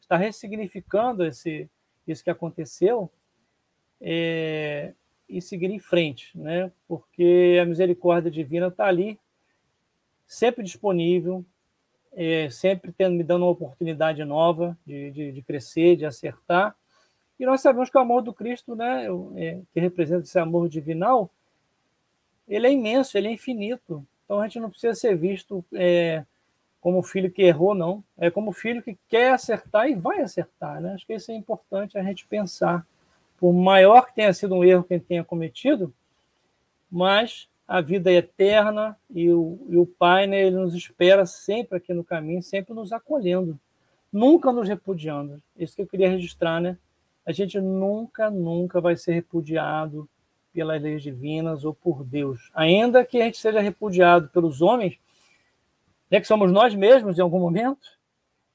[0.00, 1.68] está ressignificando esse,
[2.06, 3.10] isso que aconteceu
[4.00, 4.92] é,
[5.28, 9.18] e seguir em frente, né, porque a misericórdia divina está ali,
[10.30, 11.44] sempre disponível,
[12.12, 16.76] é, sempre tendo, me dando uma oportunidade nova de, de, de, crescer, de acertar,
[17.38, 21.28] e nós sabemos que o amor do Cristo, né, é, que representa esse amor divinal,
[22.46, 24.06] ele é imenso, ele é infinito.
[24.24, 26.24] Então a gente não precisa ser visto é,
[26.80, 28.04] como filho que errou, não.
[28.16, 30.80] É como filho que quer acertar e vai acertar.
[30.80, 30.94] Né?
[30.94, 32.86] Acho que isso é importante a gente pensar.
[33.38, 35.92] Por maior que tenha sido um erro que ele tenha cometido,
[36.90, 41.78] mas a vida é eterna e o, e o Pai né, ele nos espera sempre
[41.78, 43.56] aqui no caminho, sempre nos acolhendo,
[44.12, 45.40] nunca nos repudiando.
[45.56, 46.76] Isso que eu queria registrar, né?
[47.24, 50.10] a gente nunca, nunca vai ser repudiado
[50.52, 52.50] pelas leis divinas ou por Deus.
[52.52, 54.98] Ainda que a gente seja repudiado pelos homens,
[56.10, 57.86] né, que somos nós mesmos em algum momento,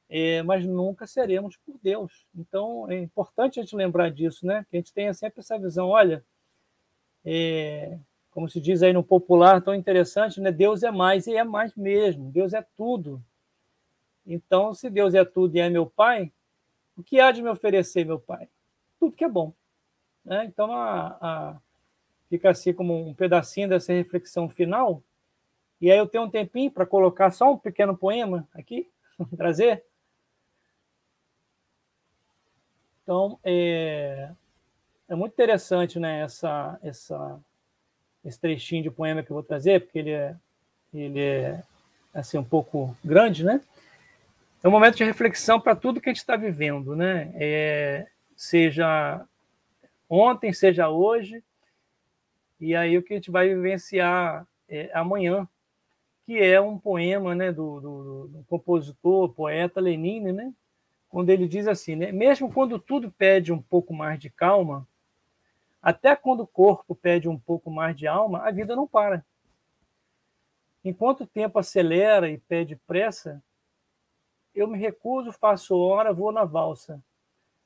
[0.10, 2.26] é, mas nunca seremos por Deus.
[2.36, 4.66] Então é importante a gente lembrar disso, né?
[4.70, 5.88] Que a gente tenha sempre essa visão.
[5.88, 6.22] Olha,
[7.24, 7.98] é,
[8.36, 10.52] como se diz aí no popular, tão interessante, né?
[10.52, 12.30] Deus é mais e é mais mesmo.
[12.30, 13.24] Deus é tudo.
[14.28, 16.32] Então, se Deus é tudo e é meu Pai,
[16.96, 18.48] o que há de me oferecer, meu Pai?
[19.00, 19.54] tudo que é bom.
[20.24, 20.46] Né?
[20.46, 21.58] Então, a, a,
[22.30, 25.04] fica assim como um pedacinho dessa reflexão final.
[25.80, 28.90] E aí eu tenho um tempinho para colocar só um pequeno poema aqui,
[29.38, 29.86] trazer.
[33.04, 34.32] Então, é,
[35.08, 37.40] é muito interessante né, essa, essa,
[38.26, 40.36] esse trechinho de poema que eu vou trazer, porque ele é,
[40.94, 41.64] ele é
[42.14, 43.62] assim, um pouco grande, né?
[44.64, 47.32] É um momento de reflexão para tudo que a gente está vivendo, né?
[47.36, 49.24] É, seja
[50.10, 51.44] ontem, seja hoje,
[52.60, 55.48] e aí o que a gente vai vivenciar é, amanhã,
[56.26, 60.52] que é um poema né, do, do, do, compositor, poeta Lenine, né,
[61.10, 64.88] quando ele diz assim, né, mesmo quando tudo pede um pouco mais de calma,
[65.86, 69.24] até quando o corpo pede um pouco mais de alma, a vida não para.
[70.84, 73.40] Enquanto o tempo acelera e pede pressa,
[74.56, 77.00] eu me recuso, faço hora, vou na valsa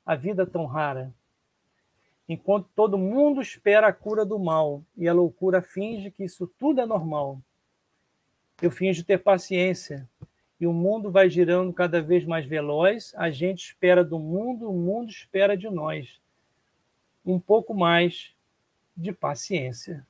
[0.05, 1.13] a vida tão rara.
[2.28, 6.82] Enquanto todo mundo espera a cura do mal e a loucura finge que isso tudo
[6.82, 7.39] é normal.
[8.61, 10.05] Eu finjo ter paciência
[10.59, 13.13] e o mundo vai girando cada vez mais veloz.
[13.15, 16.20] A gente espera do mundo, o mundo espera de nós.
[17.30, 18.34] Um pouco mais
[18.95, 20.05] de paciência.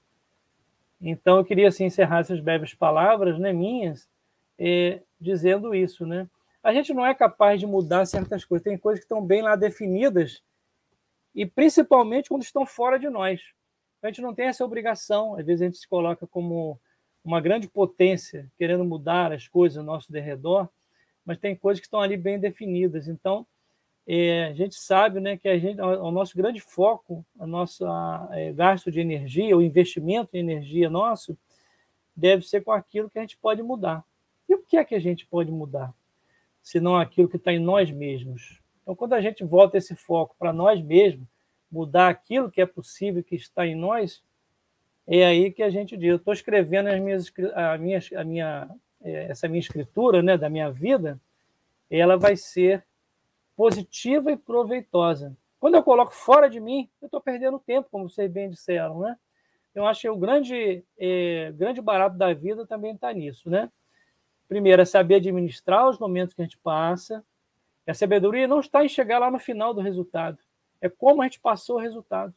[1.02, 4.10] Então eu queria assim, encerrar essas breves palavras, né, minhas,
[4.58, 6.28] é, dizendo isso, né?
[6.64, 8.64] a gente não é capaz de mudar certas coisas.
[8.64, 10.44] Tem coisas que estão bem lá definidas,
[11.34, 13.42] e principalmente quando estão fora de nós.
[14.02, 15.36] A gente não tem essa obrigação.
[15.36, 16.80] Às vezes a gente se coloca como
[17.24, 20.68] uma grande potência, querendo mudar as coisas ao nosso derredor,
[21.26, 23.08] mas tem coisas que estão ali bem definidas.
[23.08, 23.46] Então,
[24.12, 27.86] é, a gente sabe né, que a gente, o nosso grande foco, o nosso
[28.32, 31.38] é, gasto de energia, o investimento em energia nosso,
[32.16, 34.04] deve ser com aquilo que a gente pode mudar.
[34.48, 35.94] E o que é que a gente pode mudar?
[36.60, 38.60] Senão aquilo que está em nós mesmos.
[38.82, 41.28] Então, quando a gente volta esse foco para nós mesmos,
[41.72, 44.24] mudar aquilo que é possível, que está em nós,
[45.06, 46.10] é aí que a gente diz.
[46.10, 48.70] Eu estou escrevendo as minhas, a minha, a minha,
[49.04, 51.22] é, essa minha escritura né, da minha vida,
[51.92, 52.84] ela vai ser
[53.60, 55.36] positiva e proveitosa.
[55.60, 59.18] Quando eu coloco fora de mim, eu estou perdendo tempo, como vocês bem disseram, né?
[59.76, 63.70] Eu acho que o grande, é, grande barato da vida também está nisso, né?
[64.48, 67.22] Primeiro, é saber administrar os momentos que a gente passa.
[67.86, 70.38] E a sabedoria não está em chegar lá no final do resultado.
[70.80, 72.34] É como a gente passou o resultado.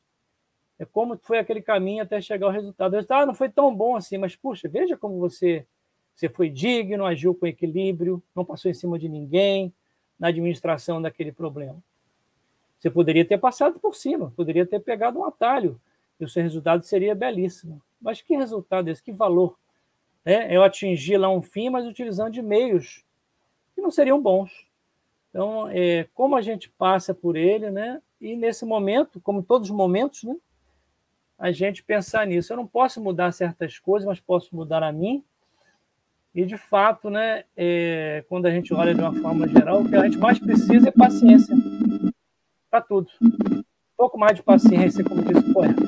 [0.76, 2.94] É como foi aquele caminho até chegar ao resultado.
[2.94, 5.64] Resultado ah, não foi tão bom assim, mas, puxa, veja como você,
[6.12, 9.72] você foi digno, agiu com equilíbrio, não passou em cima de ninguém
[10.22, 11.82] na administração daquele problema.
[12.78, 15.80] Você poderia ter passado por cima, poderia ter pegado um atalho,
[16.20, 17.82] e o seu resultado seria belíssimo.
[18.00, 19.02] Mas que resultado é esse?
[19.02, 19.58] Que valor?
[20.24, 20.46] Né?
[20.48, 23.04] Eu atingir lá um fim, mas utilizando de meios
[23.74, 24.64] que não seriam bons.
[25.30, 28.00] Então, é, como a gente passa por ele, né?
[28.20, 30.36] E nesse momento, como todos os momentos, né?
[31.36, 32.52] A gente pensar nisso.
[32.52, 35.24] Eu não posso mudar certas coisas, mas posso mudar a mim.
[36.34, 37.44] E de fato, né?
[37.54, 40.88] É, quando a gente olha de uma forma geral, o que a gente mais precisa
[40.88, 41.54] é paciência
[42.70, 43.08] para tudo.
[43.22, 43.62] Um
[43.96, 45.82] pouco mais de paciência, como disse o poeta.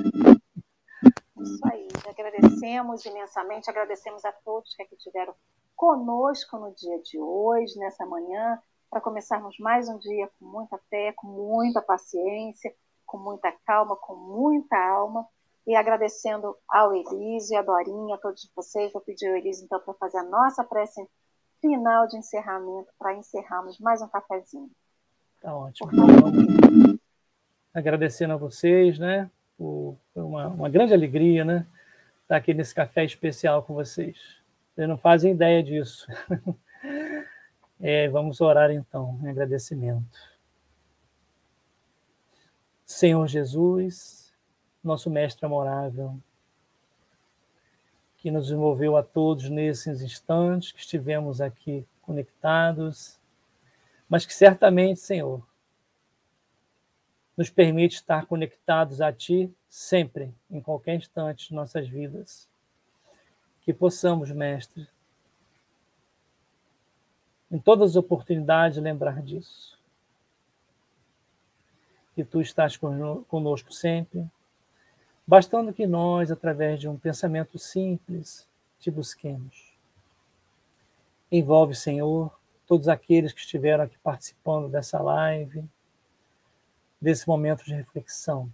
[1.40, 5.34] Isso aí, agradecemos imensamente, agradecemos a todos que aqui estiveram
[5.74, 8.58] conosco no dia de hoje, nessa manhã,
[8.90, 12.74] para começarmos mais um dia com muita fé, com muita paciência,
[13.06, 15.26] com muita calma, com muita alma.
[15.66, 19.94] E agradecendo ao Elise, a Dorinha, a todos vocês, vou pedir ao Elise então para
[19.94, 21.06] fazer a nossa prece
[21.60, 24.70] final de encerramento, para encerrarmos mais um cafezinho.
[25.40, 25.90] Tá ótimo.
[27.72, 29.30] Agradecendo a vocês, né?
[29.56, 31.66] Foi uma, uma grande alegria, né?
[32.22, 34.18] Estar aqui nesse café especial com vocês.
[34.74, 36.06] Vocês não fazem ideia disso.
[37.80, 40.18] É, vamos orar então, em agradecimento.
[42.86, 44.23] Senhor Jesus,
[44.86, 46.16] nosso Mestre amorável,
[48.18, 53.18] que nos envolveu a todos nesses instantes que estivemos aqui conectados,
[54.08, 55.46] mas que certamente, Senhor,
[57.36, 62.48] nos permite estar conectados a Ti sempre, em qualquer instante de nossas vidas.
[63.62, 64.86] Que possamos, Mestre,
[67.50, 69.78] em todas as oportunidades, lembrar disso.
[72.14, 74.30] Que Tu estás conosco sempre,
[75.26, 78.46] bastando que nós, através de um pensamento simples,
[78.78, 79.72] te busquemos.
[81.30, 85.64] Envolve, Senhor, todos aqueles que estiveram aqui participando dessa live,
[87.00, 88.50] desse momento de reflexão.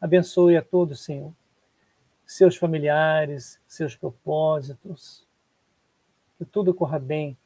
[0.00, 1.32] Abençoe a todos, Senhor,
[2.26, 5.26] seus familiares, seus propósitos,
[6.38, 7.36] que tudo corra bem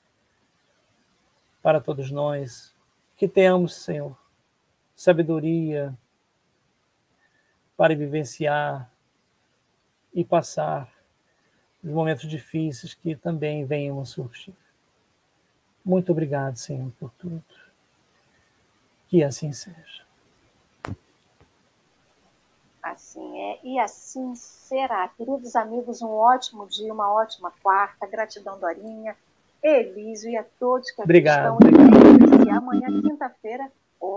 [1.63, 2.75] para todos nós,
[3.17, 4.17] que tenhamos, Senhor,
[4.95, 5.97] sabedoria
[7.79, 8.91] para vivenciar
[10.13, 10.93] e passar
[11.83, 14.53] os momentos difíceis que também venham a surgir.
[15.85, 17.41] Muito obrigado, Senhor, por tudo.
[19.07, 20.05] Que assim seja.
[22.83, 25.07] Assim é, e assim será.
[25.17, 28.09] Queridos amigos, um ótimo dia, uma ótima quarta.
[28.09, 29.17] Gratidão, Dorinha,
[29.63, 32.45] Elísio e a todos que obrigado, estão obrigado.
[32.45, 33.71] E amanhã, quinta-feira,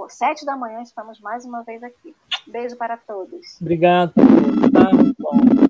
[0.09, 2.15] sete da manhã, estamos mais uma vez aqui.
[2.47, 3.59] Beijo para todos.
[3.61, 4.13] Obrigado.
[4.13, 5.67] Tá bom.